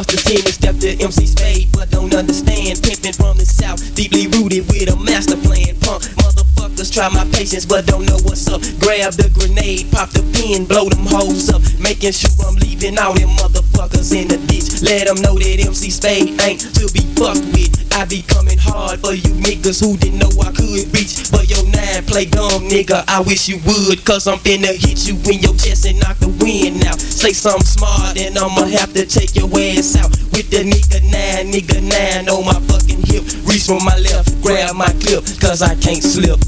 Plus 0.00 0.16
the 0.16 0.30
team 0.30 0.46
is 0.46 0.54
stepped 0.54 0.80
to 0.80 0.96
MC 0.96 1.26
Spade, 1.26 1.68
but 1.72 1.90
don't 1.90 2.14
understand. 2.14 2.80
Pimpin' 2.80 3.12
from 3.12 3.36
the 3.36 3.44
south, 3.44 3.84
deeply 3.94 4.28
rooted 4.28 4.64
with 4.72 4.88
a 4.88 4.96
master 4.96 5.36
plan. 5.36 5.76
Punk 5.84 6.08
motherfuckers 6.16 6.88
try 6.88 7.12
my 7.12 7.28
patience, 7.36 7.66
but 7.66 7.84
don't 7.84 8.06
know 8.08 8.16
what's 8.24 8.48
up. 8.48 8.62
Grab 8.80 9.12
the 9.20 9.28
grenade, 9.36 9.92
pop 9.92 10.08
the 10.16 10.24
pin, 10.32 10.64
blow 10.64 10.88
them 10.88 11.04
hoes 11.04 11.50
up. 11.52 11.60
Making 11.78 12.12
sure 12.12 12.32
I'm 12.48 12.56
leaving 12.56 12.96
all 12.96 13.12
them 13.12 13.28
motherfuckers 13.36 14.16
in 14.16 14.28
the 14.28 14.38
ditch. 14.48 14.69
Let 14.82 15.06
them 15.06 15.20
know 15.20 15.36
that 15.36 15.60
MC 15.60 15.90
Spade 15.90 16.40
ain't 16.40 16.60
to 16.72 16.88
be 16.92 17.04
fucked 17.12 17.44
with. 17.52 17.68
I 17.92 18.06
be 18.08 18.22
coming 18.22 18.56
hard 18.56 19.00
for 19.00 19.12
you 19.12 19.28
niggas 19.44 19.84
who 19.84 19.96
didn't 19.98 20.24
know 20.24 20.32
I 20.40 20.52
could 20.56 20.88
reach. 20.96 21.28
But 21.28 21.50
your 21.52 21.66
nine 21.68 22.00
play 22.08 22.24
dumb, 22.24 22.64
nigga. 22.64 23.04
I 23.08 23.20
wish 23.20 23.48
you 23.48 23.60
would, 23.68 24.04
cause 24.04 24.26
I'm 24.26 24.38
finna 24.38 24.72
hit 24.72 25.04
you 25.04 25.20
in 25.28 25.44
your 25.44 25.52
chest 25.60 25.84
and 25.84 26.00
knock 26.00 26.16
the 26.16 26.32
wind 26.40 26.84
out. 26.88 26.96
Say 27.00 27.32
something 27.32 27.66
smart, 27.66 28.16
and 28.16 28.38
I'ma 28.38 28.64
have 28.78 28.94
to 28.94 29.04
take 29.04 29.36
your 29.36 29.52
ass 29.52 30.00
out. 30.00 30.10
With 30.32 30.48
the 30.48 30.64
nigga 30.64 31.04
nine, 31.12 31.52
nigga 31.52 31.82
nine 31.84 32.28
on 32.32 32.46
my 32.48 32.56
fucking 32.72 33.04
hip. 33.04 33.28
Reach 33.44 33.68
for 33.68 33.80
my 33.84 33.96
left, 34.00 34.32
grab 34.40 34.76
my 34.76 34.88
clip, 35.04 35.28
cause 35.44 35.60
I 35.60 35.76
can't 35.76 36.02
slip. 36.02 36.40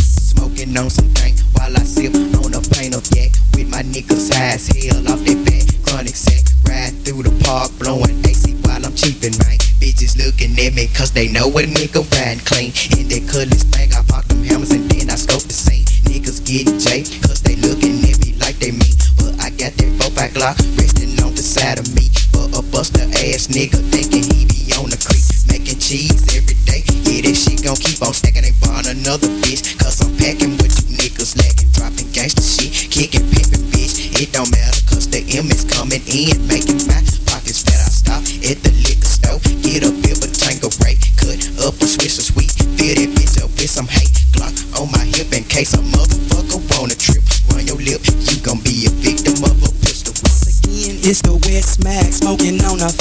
Smoking 0.00 0.72
on 0.78 0.88
some 0.88 1.12
dank 1.12 1.36
while 1.52 1.76
I 1.76 1.84
sip 1.84 2.14
on 2.40 2.56
a 2.56 2.62
pint 2.72 2.96
of 2.96 3.04
yak 3.12 3.36
with 3.52 3.68
my 3.68 3.82
niggas 3.82 4.32
high 4.32 4.56
as 4.56 4.68
hell 4.72 5.25
park, 7.46 7.70
blowing 7.78 8.18
AC 8.26 8.54
while 8.62 8.84
I'm 8.84 8.92
cheaping, 8.94 9.38
man. 9.38 9.56
Bitches 9.78 10.18
looking 10.18 10.58
at 10.58 10.74
me 10.74 10.88
cause 10.88 11.12
they 11.12 11.28
know 11.28 11.46
a 11.46 11.62
nigga 11.62 12.02
riding 12.12 12.42
clean. 12.44 12.72
In 12.98 13.06
that 13.08 13.30
cutlass 13.30 13.62
bag, 13.64 13.94
I 13.94 14.02
park 14.02 14.35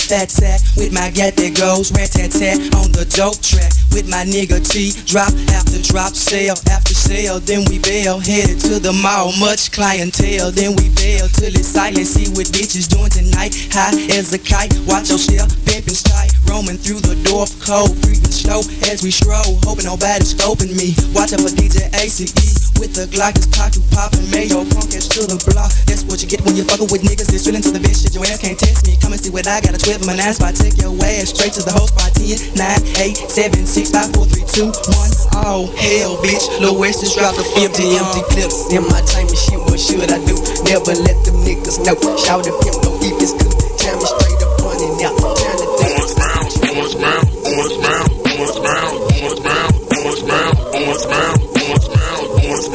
fat 0.05 0.29
sack 0.29 0.61
with 0.77 0.93
my 0.93 1.09
gat 1.09 1.35
that 1.35 1.57
goes 1.57 1.89
rat 1.91 2.13
tat 2.13 2.29
tat 2.29 2.61
on 2.77 2.93
the 2.93 3.05
dope 3.17 3.41
track. 3.41 3.73
With 3.89 4.05
my 4.11 4.27
nigga 4.27 4.61
T, 4.61 4.91
drop 5.07 5.31
after 5.55 5.81
drop, 5.81 6.13
sale 6.13 6.55
after 6.69 6.93
sale. 6.93 7.39
Then 7.39 7.65
we 7.69 7.79
bail, 7.79 8.19
headed 8.19 8.59
to 8.69 8.77
the 8.77 8.93
mall, 8.93 9.33
much 9.39 9.71
clientele. 9.71 10.51
Then 10.51 10.75
we 10.75 10.93
bail 10.93 11.27
till 11.31 11.49
it's 11.49 11.67
silent. 11.67 12.05
See 12.05 12.29
what 12.37 12.47
bitches 12.53 12.85
doing 12.85 13.09
tonight. 13.09 13.55
High 13.71 13.95
as 14.13 14.33
a 14.33 14.39
kite, 14.39 14.75
watch 14.85 15.09
your 15.09 15.19
shell, 15.19 15.47
pimpin' 15.65 15.95
strike. 15.95 16.31
Roaming 16.45 16.77
through 16.77 17.01
the 17.01 17.15
Dorf 17.23 17.55
cold, 17.63 17.95
freaking 18.03 18.35
slow 18.35 18.61
as 18.91 19.01
we 19.01 19.09
stroll. 19.09 19.57
Hoping 19.65 19.85
nobody's 19.85 20.35
scoping 20.35 20.75
me. 20.77 20.93
Watch 21.15 21.33
out 21.33 21.41
for 21.41 21.49
DJ 21.49 21.89
ACE 21.97 22.64
with 22.80 22.93
the 22.95 23.05
Glock, 23.11 23.36
his 23.36 23.47
pocket 23.47 23.84
poppin'. 23.91 24.23
Mayo 24.32 24.63
punk 24.71 24.95
ass 24.95 25.07
to 25.15 25.28
the 25.28 25.38
block. 25.51 25.71
That's 25.86 26.03
what 26.05 26.21
you 26.21 26.28
get 26.28 26.41
when 26.43 26.55
you 26.55 26.63
fucking 26.65 26.89
with 26.91 27.03
niggas 27.03 27.30
that's 27.32 27.43
drilling 27.43 27.63
to 27.63 27.71
the 27.71 27.80
bitch 27.80 28.03
shit. 28.03 28.13
Your 28.15 28.26
ass 28.26 28.41
can't 28.41 28.57
test 28.57 28.88
me. 28.88 28.97
Come 28.99 29.13
and 29.13 29.21
see 29.21 29.32
what 29.32 29.47
I 29.47 29.61
got. 29.61 29.76
A 29.76 29.80
12 29.80 30.01
in 30.01 30.07
my 30.07 30.15
9 30.15 30.34
spot. 30.34 30.55
Take 30.55 30.78
your 30.80 30.91
ass 31.03 31.32
straight 31.32 31.53
to 31.55 31.63
the 31.63 31.71
whole 31.71 31.88
spot. 31.88 32.11
10, 32.15 32.57
9, 32.57 32.59
8, 32.99 33.17
7, 33.30 33.65
6, 33.65 33.91
5, 33.91 34.15
4, 34.15 34.26
3, 34.26 34.71
2, 34.71 34.71
1. 34.71 35.45
Oh, 35.45 35.67
hell, 35.78 36.17
bitch. 36.23 36.45
Lil 36.59 36.80
West 36.80 37.03
just 37.03 37.17
dropped 37.17 37.38
the 37.38 37.45
empty, 37.61 37.95
empty 37.95 38.23
clips. 38.34 38.71
In 38.71 38.84
my 38.88 39.01
time 39.05 39.28
and 39.28 39.38
shit, 39.38 39.59
what 39.59 39.80
should 39.80 40.09
I 40.09 40.19
do? 40.26 40.36
Never 40.65 40.95
let 41.05 41.17
them 41.26 41.38
niggas 41.45 41.84
know. 41.84 41.95
Shout 42.17 42.47
at 42.47 42.55
him, 42.55 42.76
don't 42.82 42.97
keep 43.01 43.15
his 43.19 43.34
good. 43.36 43.53
Tell 43.78 43.95
me 43.99 44.05
straight 44.07 44.41
up 44.41 44.57
running 44.63 44.95
out. 45.05 45.15
Turn 45.38 45.55
the 45.59 45.67
thing. 45.80 45.93
Orange 45.95 46.15
brown, 46.17 46.43
orange 46.76 46.97
brown, 46.97 47.23
orange 47.45 47.78
brown, 47.84 48.05
orange 48.26 48.59
brown, 48.63 48.93
orange 49.21 49.41
brown, 49.43 49.69
orange 49.95 50.23
brown, 50.26 50.53
orange 50.73 51.03
brown, 51.05 51.54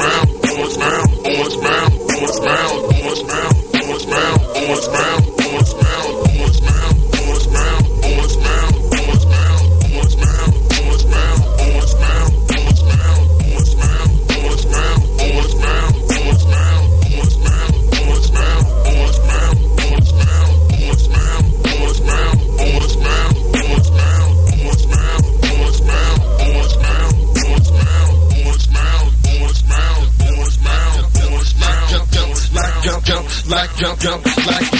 round, 0.00 0.28
boys 0.42 0.78
round, 0.78 1.10
boys 1.24 1.56
round, 1.56 1.92
boys 2.08 2.40
round, 2.40 2.82
boys 2.90 3.22
round, 3.24 3.54
boys 3.72 4.06
round, 4.06 4.40
boys 4.54 4.88
round. 4.88 5.29
Jump, 34.00 34.24
like 34.46 34.79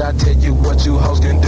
I 0.00 0.12
tell 0.12 0.32
you 0.34 0.54
what 0.54 0.86
you 0.86 0.96
hoes 0.96 1.20
can 1.20 1.41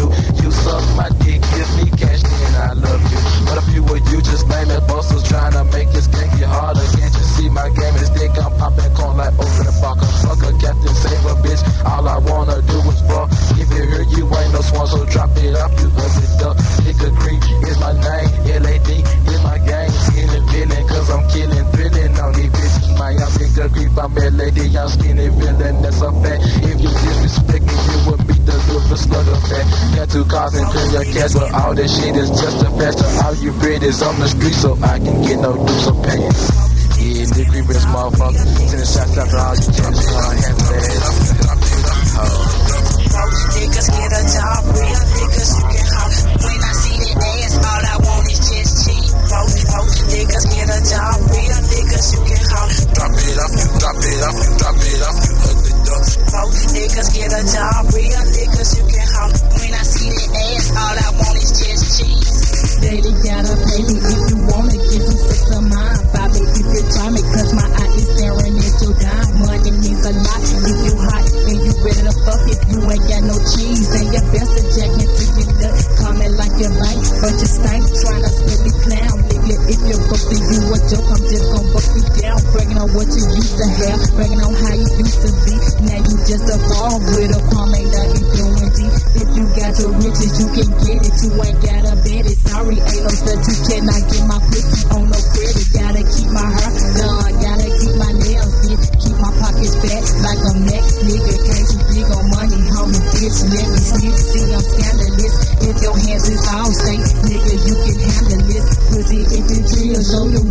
as 106.14 106.30
in 106.30 106.38
all 106.54 106.70
states. 106.70 107.12
Nigga, 107.26 107.54
you 107.66 107.74
can 107.74 107.98
handle 107.98 108.42
this. 108.46 108.66
Cause 108.88 109.10
it, 109.10 109.26
if 109.34 109.46
it's 109.50 109.72
real, 109.82 109.98
show 109.98 110.24
the 110.30 110.42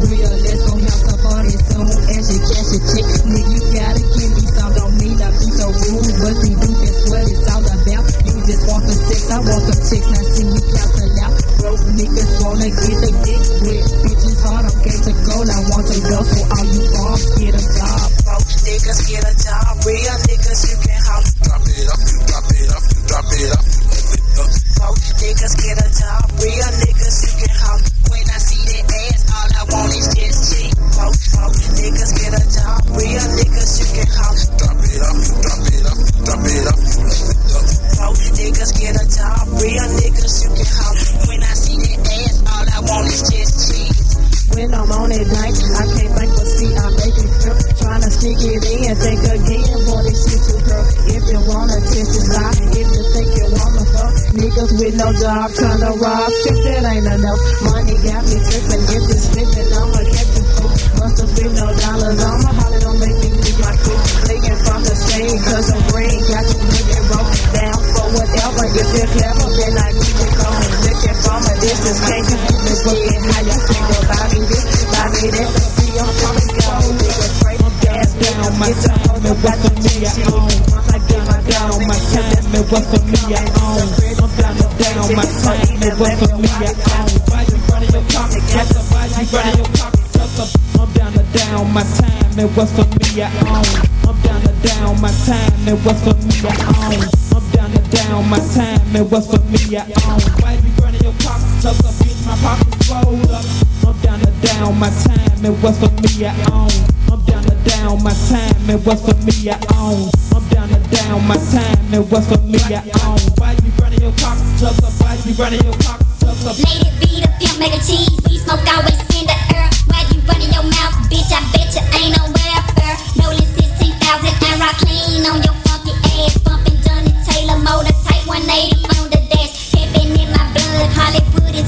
what's 92.64 92.80
for 92.80 92.88
me, 92.96 93.22
I 93.22 93.28
own. 93.44 93.68
I'm 94.08 94.16
down 94.24 94.40
to 94.42 94.54
down, 94.64 95.02
my 95.02 95.12
time, 95.28 95.68
and 95.68 95.78
what's 95.84 96.00
for 96.00 96.16
me, 96.16 96.32
I 96.48 96.56
own. 96.80 97.04
I'm 97.36 97.44
down 97.52 97.70
to 97.76 97.82
down, 97.92 98.30
my 98.30 98.40
time, 98.56 98.96
and 98.96 99.12
what's 99.12 99.28
for 99.28 99.44
me, 99.52 99.60
I 99.76 99.84
own. 100.08 100.24
Why 100.40 100.56
you 100.64 100.72
running 100.80 101.04
your 101.04 101.12
pocket? 101.20 101.44
What's 101.60 101.84
up, 101.84 101.96
bitch? 102.00 102.24
My 102.24 102.36
pocket's 102.40 102.88
rolled 102.88 103.32
up. 103.32 103.44
I'm 103.84 104.00
down 104.00 104.20
to 104.24 104.32
down, 104.48 104.80
my 104.80 104.88
time, 105.04 105.44
and 105.44 105.56
what's 105.62 105.80
for 105.80 105.92
me, 105.92 106.24
I 106.24 106.32
own. 106.56 106.72
I'm 107.12 107.20
down 107.28 107.44
to 107.44 107.56
down, 107.68 108.02
my 108.02 108.16
time, 108.32 108.56
and 108.70 108.80
what's 108.86 109.04
for 109.04 109.16
me, 109.28 109.36
I 109.52 109.60
own. 109.76 110.08
I'm 110.32 110.48
down 110.48 110.70
to 110.70 110.80
down, 110.88 111.20
my 111.28 111.36
time, 111.52 111.84
and 111.92 112.10
what's 112.10 112.28
for 112.32 112.40
me, 112.48 112.60
I 112.64 112.80
own. 113.04 113.20
Why 113.44 113.60
you 113.60 113.72
running 113.84 114.00
your 114.00 114.16
pockets 114.24 114.64
up? 114.64 114.80
Why 115.04 115.20
you 115.26 115.36
running 115.36 115.64
your 115.68 115.76
pockets 115.84 116.24
up? 116.48 116.56
Lady 116.64 116.88
beat 117.04 117.28
up, 117.28 117.36
film, 117.44 117.60
make 117.60 117.76
a 117.76 117.82
cheese. 117.84 118.08
We 118.24 118.40
smoke 118.40 118.64
always 118.72 119.04
in 119.20 119.28
the 119.28 119.38
air. 119.52 119.68
Why 119.92 120.08
you 120.16 120.24
running 120.24 120.52
your 120.56 120.64
mouth, 120.64 120.96
bitch? 121.12 121.28
I 121.28 121.44
bet 121.52 121.63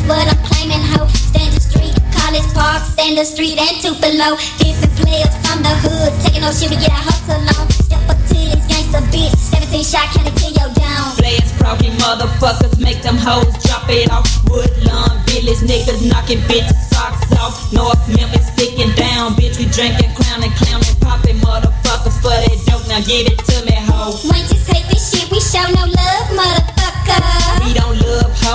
What 0.05 0.21
I'm 0.29 0.37
claiming, 0.45 0.85
ho. 0.93 1.09
Standard 1.09 1.65
Street, 1.65 1.97
College 2.13 2.45
Park, 2.53 2.85
Standard 2.93 3.25
Street, 3.25 3.57
and 3.57 3.73
Tupelo. 3.81 4.37
Different 4.61 4.93
players 5.01 5.33
from 5.41 5.65
the 5.65 5.73
hood. 5.81 6.13
Taking 6.21 6.45
no 6.45 6.53
shit, 6.53 6.69
we 6.69 6.77
get 6.77 6.93
a 6.93 7.01
hustle 7.01 7.41
on. 7.41 7.65
Step 7.73 8.05
up 8.05 8.19
to 8.29 8.37
this 8.37 8.61
gangsta 8.69 9.01
bitch. 9.09 9.33
17 9.33 9.81
shot, 9.81 10.05
county 10.13 10.29
till 10.37 10.53
your 10.53 10.69
down. 10.77 11.09
Players, 11.17 11.49
proudly 11.57 11.89
motherfuckers, 11.97 12.77
make 12.77 13.01
them 13.01 13.17
hoes 13.17 13.49
drop 13.65 13.89
it 13.89 14.05
off. 14.13 14.29
Woodlawn, 14.45 15.25
Billy's 15.25 15.65
niggas 15.65 16.05
knocking 16.05 16.45
bitches 16.45 16.77
socks 16.93 17.25
off. 17.41 17.73
North 17.73 17.97
Memphis 18.05 18.45
sticking 18.53 18.93
down, 18.93 19.33
bitch, 19.33 19.57
we 19.57 19.65
drinking, 19.73 20.13
clowning, 20.13 20.53
clowning, 20.53 20.95
popping 21.01 21.41
motherfuckers 21.41 22.13
for 22.21 22.29
that 22.29 22.61
dope. 22.69 22.85
Now 22.85 23.01
give 23.01 23.25
it 23.25 23.41
to 23.41 23.57
me, 23.65 23.73
ho. 23.89 24.13
When 24.29 24.45
you 24.53 24.57
take 24.69 24.85
this 24.85 25.01
shit, 25.09 25.25
we 25.33 25.41
show 25.41 25.65
no 25.73 25.81
love, 25.89 26.27
motherfucker. 26.37 27.54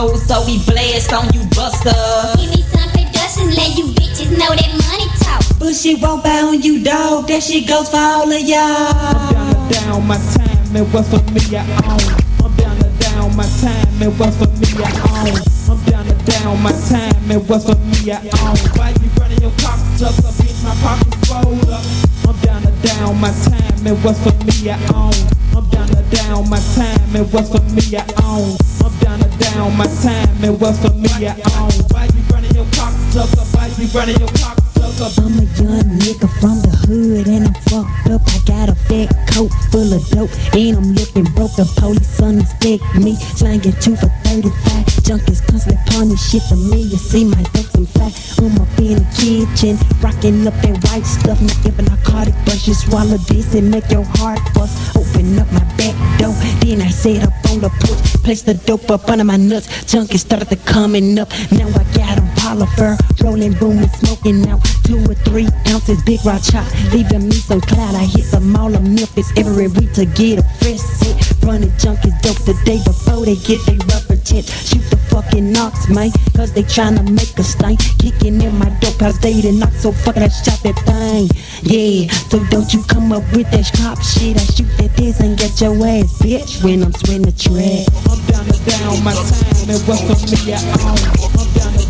We 0.00 0.06
don't 0.06 0.12
love 0.12 0.20
hoes, 0.20 0.26
so 0.26 0.46
we 0.46 0.64
blast 0.64 1.12
on 1.12 1.28
you, 1.34 1.44
buster. 1.50 1.92
Give 2.40 2.50
me 2.50 2.62
some 2.62 2.88
productions, 2.90 3.56
let 3.56 3.76
you 3.76 3.92
bitches 3.92 4.30
know 4.32 4.48
that 4.48 4.72
money 4.88 5.08
talk. 5.20 5.44
But 5.58 5.74
she 5.74 5.94
won't 5.94 6.24
buy 6.24 6.40
on 6.40 6.62
you, 6.62 6.82
dog. 6.82 7.28
That 7.28 7.42
shit 7.42 7.68
goes 7.68 7.90
for 7.90 7.98
all 7.98 8.30
of 8.30 8.40
y'all. 8.40 8.96
I'm 8.96 9.32
down 9.32 9.52
to 9.52 9.74
down, 9.74 10.06
my 10.06 10.16
time, 10.16 10.76
and 10.76 10.92
what's 10.92 11.08
for 11.10 11.20
me, 11.32 11.40
I 11.52 11.64
own. 11.84 12.00
I'm 12.40 12.56
down 12.56 12.76
to 12.80 12.88
down, 13.00 13.36
my 13.36 13.44
time, 13.60 14.02
and 14.02 14.18
what's 14.18 14.36
for 14.36 14.48
me, 14.48 14.68
I 14.80 14.90
own. 15.04 15.36
I'm 15.68 15.84
down 15.84 16.04
to 16.06 16.16
down, 16.24 16.62
my 16.62 16.72
time, 16.88 17.30
and 17.30 17.48
what's 17.48 17.64
for 17.68 17.76
me, 17.76 18.12
I 18.12 18.24
own. 18.40 18.56
Why 18.80 18.94
you 18.96 19.08
running 19.20 19.40
your 19.42 19.52
pockets 19.60 20.02
up, 20.02 20.16
up 20.24 20.34
bitch? 20.40 20.64
My 20.64 20.74
pockets 20.80 21.28
rolled 21.28 21.68
up. 21.68 21.84
I'm 22.24 22.36
down 22.40 22.62
to 22.62 22.72
down, 22.86 23.20
my 23.20 23.30
time, 23.44 23.69
and 23.86 24.04
what's 24.04 24.22
for 24.22 24.32
me, 24.44 24.70
I 24.70 24.76
own. 24.94 25.12
I'm 25.56 25.68
down 25.70 25.88
to 25.88 26.02
down, 26.14 26.48
my 26.48 26.58
time, 26.74 27.16
and 27.16 27.32
what's 27.32 27.48
for 27.48 27.62
me, 27.74 27.96
I 27.96 28.04
own. 28.22 28.56
I'm 28.84 28.98
down 28.98 29.18
to 29.20 29.28
down, 29.38 29.76
my 29.76 29.86
time, 30.02 30.44
and 30.44 30.60
what's 30.60 30.78
for 30.80 30.92
me, 30.94 31.08
I 31.26 31.34
own. 31.58 31.72
Why 31.90 32.04
you 32.06 32.22
running 32.32 32.54
your 32.54 32.64
up, 32.64 33.16
up? 33.16 33.54
Why 33.54 33.66
you 33.78 33.86
running 33.88 34.18
your 34.18 34.28
pockets 34.28 34.59
I'm 35.00 35.32
a 35.32 35.48
young 35.56 35.88
nigga 35.96 36.28
from 36.44 36.60
the 36.60 36.68
hood 36.84 37.26
and 37.26 37.48
I'm 37.48 37.54
fucked 37.64 38.12
up. 38.12 38.20
I 38.20 38.36
got 38.44 38.68
a 38.68 38.76
fat 38.84 39.08
coat 39.32 39.48
full 39.72 39.88
of 39.96 40.04
dope 40.12 40.28
and 40.52 40.76
I'm 40.76 40.92
looking 40.92 41.24
broke. 41.32 41.56
The 41.56 41.64
police 41.80 42.20
unexpect 42.20 42.84
me 43.00 43.16
slanging 43.16 43.72
two 43.80 43.96
for 43.96 44.12
35. 44.28 44.52
Junkies 45.00 45.40
constantly 45.48 45.80
punish 45.88 46.20
shit 46.20 46.42
for 46.44 46.60
me. 46.60 46.84
You 46.84 47.00
see 47.00 47.24
my 47.24 47.40
dope 47.56 47.72
some 47.72 47.86
fat. 47.96 48.12
I'm 48.44 48.52
up 48.60 48.68
in 48.76 49.00
the 49.00 49.06
kitchen 49.16 49.80
rocking 50.04 50.46
up 50.46 50.52
that 50.60 50.76
white 50.84 51.08
stuff. 51.08 51.40
Not 51.40 51.56
even 51.64 51.86
narcotic, 51.86 52.34
but 52.44 52.60
you 52.68 52.74
swallow 52.74 53.16
this 53.24 53.54
and 53.54 53.70
make 53.70 53.88
your 53.90 54.04
heart 54.20 54.40
bust. 54.52 54.76
Open 55.00 55.38
up 55.38 55.48
my 55.50 55.64
back 55.80 55.96
door, 56.20 56.36
then 56.60 56.84
I 56.84 56.92
set 56.92 57.24
up 57.24 57.32
on 57.48 57.64
the 57.64 57.72
porch. 57.80 58.20
Place 58.20 58.42
the 58.42 58.52
dope 58.52 58.90
up 58.90 59.08
under 59.08 59.24
my 59.24 59.38
nuts. 59.38 59.66
Junkies 59.88 60.20
started 60.28 60.50
to 60.50 60.56
coming 60.56 61.18
up. 61.18 61.32
Now 61.56 61.72
I 61.72 61.84
got 61.96 62.19
'em 62.40 62.56
polyfer, 62.56 62.96
rolling, 63.22 63.52
booming, 63.54 63.88
smoking 63.88 64.48
out 64.48 64.60
two 64.84 64.98
or 65.08 65.14
three 65.14 65.48
ounces, 65.68 66.02
big 66.02 66.24
rock 66.24 66.42
chop, 66.42 66.66
leaving 66.92 67.28
me 67.28 67.34
some 67.34 67.60
cloud. 67.60 67.94
I 67.94 68.04
hit 68.04 68.30
the 68.30 68.40
mall 68.40 68.74
of 68.74 68.82
Memphis 68.82 69.32
every 69.36 69.68
week 69.68 69.92
to 69.94 70.04
get 70.06 70.38
a 70.38 70.42
fresh 70.58 70.78
set. 70.78 71.16
Running 71.44 71.70
junkies 71.82 72.16
dope 72.22 72.38
the 72.44 72.54
day 72.64 72.80
before 72.84 73.24
they 73.24 73.36
get 73.36 73.64
their 73.66 73.78
rubber 73.88 74.16
tent. 74.16 74.46
Shoot 74.46 74.84
the 74.90 74.96
fucking 75.10 75.52
knocks, 75.52 75.88
man, 75.88 76.10
cause 76.36 76.52
they 76.52 76.62
tryna 76.62 77.08
make 77.08 77.38
a 77.38 77.44
stain. 77.44 77.76
Kicking 77.98 78.40
in 78.40 78.54
my 78.58 78.70
dope 78.80 79.00
house, 79.00 79.18
they 79.18 79.40
done 79.40 79.58
knock 79.58 79.72
so 79.72 79.92
fucking 79.92 80.22
I 80.22 80.28
shot 80.28 80.60
that 80.64 80.78
thing. 80.84 81.28
Yeah, 81.62 82.10
so 82.30 82.42
don't 82.50 82.72
you 82.72 82.82
come 82.84 83.12
up 83.12 83.24
with 83.32 83.50
that 83.50 83.70
cop 83.76 84.00
shit. 84.02 84.36
I 84.36 84.44
shoot 84.44 84.70
that 84.78 84.96
this 84.96 85.20
and 85.20 85.38
get 85.38 85.60
your 85.60 85.74
ass, 85.86 86.18
bitch, 86.20 86.62
when 86.64 86.82
I'm 86.82 86.92
swinging 86.92 87.22
the 87.22 87.32
track. 87.32 87.86
I'm 88.10 88.20
down 88.26 88.44
to 88.46 88.58
down, 88.68 89.04
my 89.04 89.14
time, 89.14 89.70
and 89.70 89.80
what's 89.86 90.02
for 90.02 90.46
me, 90.46 90.54
I 90.54 91.14
own. 91.14 91.19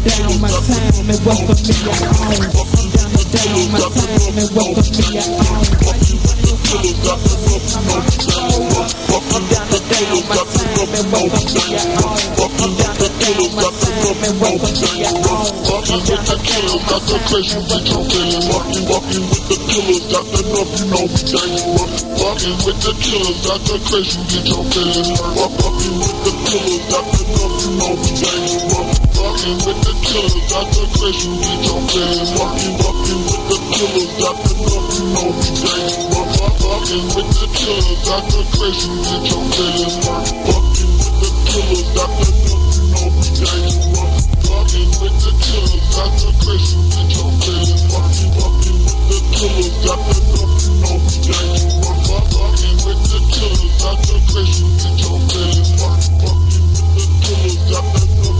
Down 0.01 0.33
my 0.41 0.49
time, 0.49 1.13
and 1.13 1.21
what's 1.29 1.45
for 1.45 1.61
me, 1.61 1.77
I 1.85 2.09
own. 2.09 2.41
Down 2.41 3.13
to 3.13 3.25
down, 3.37 3.69
my 3.69 3.85
time, 3.85 4.33
and 4.41 4.49
what's 4.57 4.89
for 4.89 4.97
me, 4.97 5.21
I 5.21 5.29
own. 5.29 5.61
I'm 9.31 9.45
down 9.53 9.69
to 9.69 9.77
down, 9.77 10.25
my 10.25 10.41
time, 10.41 10.89
and 10.89 11.13
what's 11.13 11.37
for 11.37 11.53
me, 11.53 11.77
I 11.77 12.01
own. 12.01 12.17
I'm 12.41 12.73
down 12.81 12.97
to 12.97 13.09
down, 13.13 13.45
my 13.53 13.69
time, 13.77 14.25
and 14.25 14.41
what's 14.41 14.73
for. 14.81 14.97
Walking 15.69 16.01
with 16.09 16.25
the 16.25 16.37
killers, 16.49 16.81
got 16.89 17.03
the 17.05 17.21
crazy 17.29 17.61
with 17.61 17.85
your 17.85 18.01
feelings. 18.09 18.49
Walking, 18.49 18.89
walking 18.89 19.25
with 19.29 19.53
the 19.53 19.57
killers, 19.69 20.01
got 20.09 20.25
the 20.33 20.41
enough, 20.49 20.81
you 20.81 20.89
know 20.89 21.05
we 21.13 21.21
dangerous. 21.29 22.09
Walking 22.17 22.57
with 22.65 22.81
the 22.81 22.93
killers, 23.05 23.37
got 23.45 23.61
the 23.69 23.77
crazy, 23.85 24.17
your 24.49 24.65
feelings 24.65 25.21
hurt. 25.21 25.61
Walking 25.61 25.93
with 26.01 26.19
the 26.25 26.33
killers, 26.49 26.89
got 26.89 27.05
the 27.05 27.21
enough, 27.21 27.61
you 27.61 27.71
know 27.77 27.93
we 28.01 28.09
dangerous. 28.17 29.10
Walking 29.21 29.61
with 29.69 29.81
the 29.85 29.93
killers, 30.01 30.33
got 30.49 30.65
the 30.73 30.81
crazy, 30.97 31.29
get 31.45 31.61
your 31.69 31.77
feelings. 31.93 32.33
Walking, 32.41 32.73
walking 32.81 33.21
with 33.29 33.45
the 33.53 33.59
killers, 33.69 34.11
got 34.17 34.37
the 34.41 34.55
know 35.13 35.29
we 35.37 35.49
dangerous. 35.61 36.09
Walk, 36.09 36.57
walking 36.65 37.05
with 37.13 37.29
the 37.37 37.47
killers, 37.53 38.01
got 38.09 38.25
the 38.33 38.41
crazy, 38.57 38.89
your 39.29 39.45
feelings 39.53 39.97
hurt. 40.09 40.25
Walking 40.49 40.93
with 40.97 41.21
the 41.21 41.31
killers, 41.53 41.89
got 41.93 42.11
the 42.17 42.29
you 42.33 42.85
know 42.97 43.07
we 43.13 43.29
dangerous. 43.37 44.25
Walking 44.49 44.89
with 45.05 45.17
the 45.21 45.33
killers, 45.37 45.85
got 45.93 46.13
the 46.17 46.31
crazy, 46.41 46.81
get 46.89 47.09
your 47.13 47.31
feelings 47.45 47.83
Walking, 47.93 48.31
walking 48.41 48.81
with 48.89 49.05
the 49.05 49.21
killers, 49.37 49.77
got 49.85 50.01
the 50.01 50.19
dangerous. 51.29 51.65
Walking 52.09 52.79
with 52.89 53.01
the 53.05 53.21
killers, 53.37 53.73
got 53.85 53.99
the 54.01 54.17
crazy, 54.33 54.65
feelings 55.29 55.71
Walking, 55.77 56.17
walking 56.25 56.67
with 56.73 56.97
the 56.97 57.05
killers, 57.21 57.61
got 57.69 57.85
the 58.01 58.40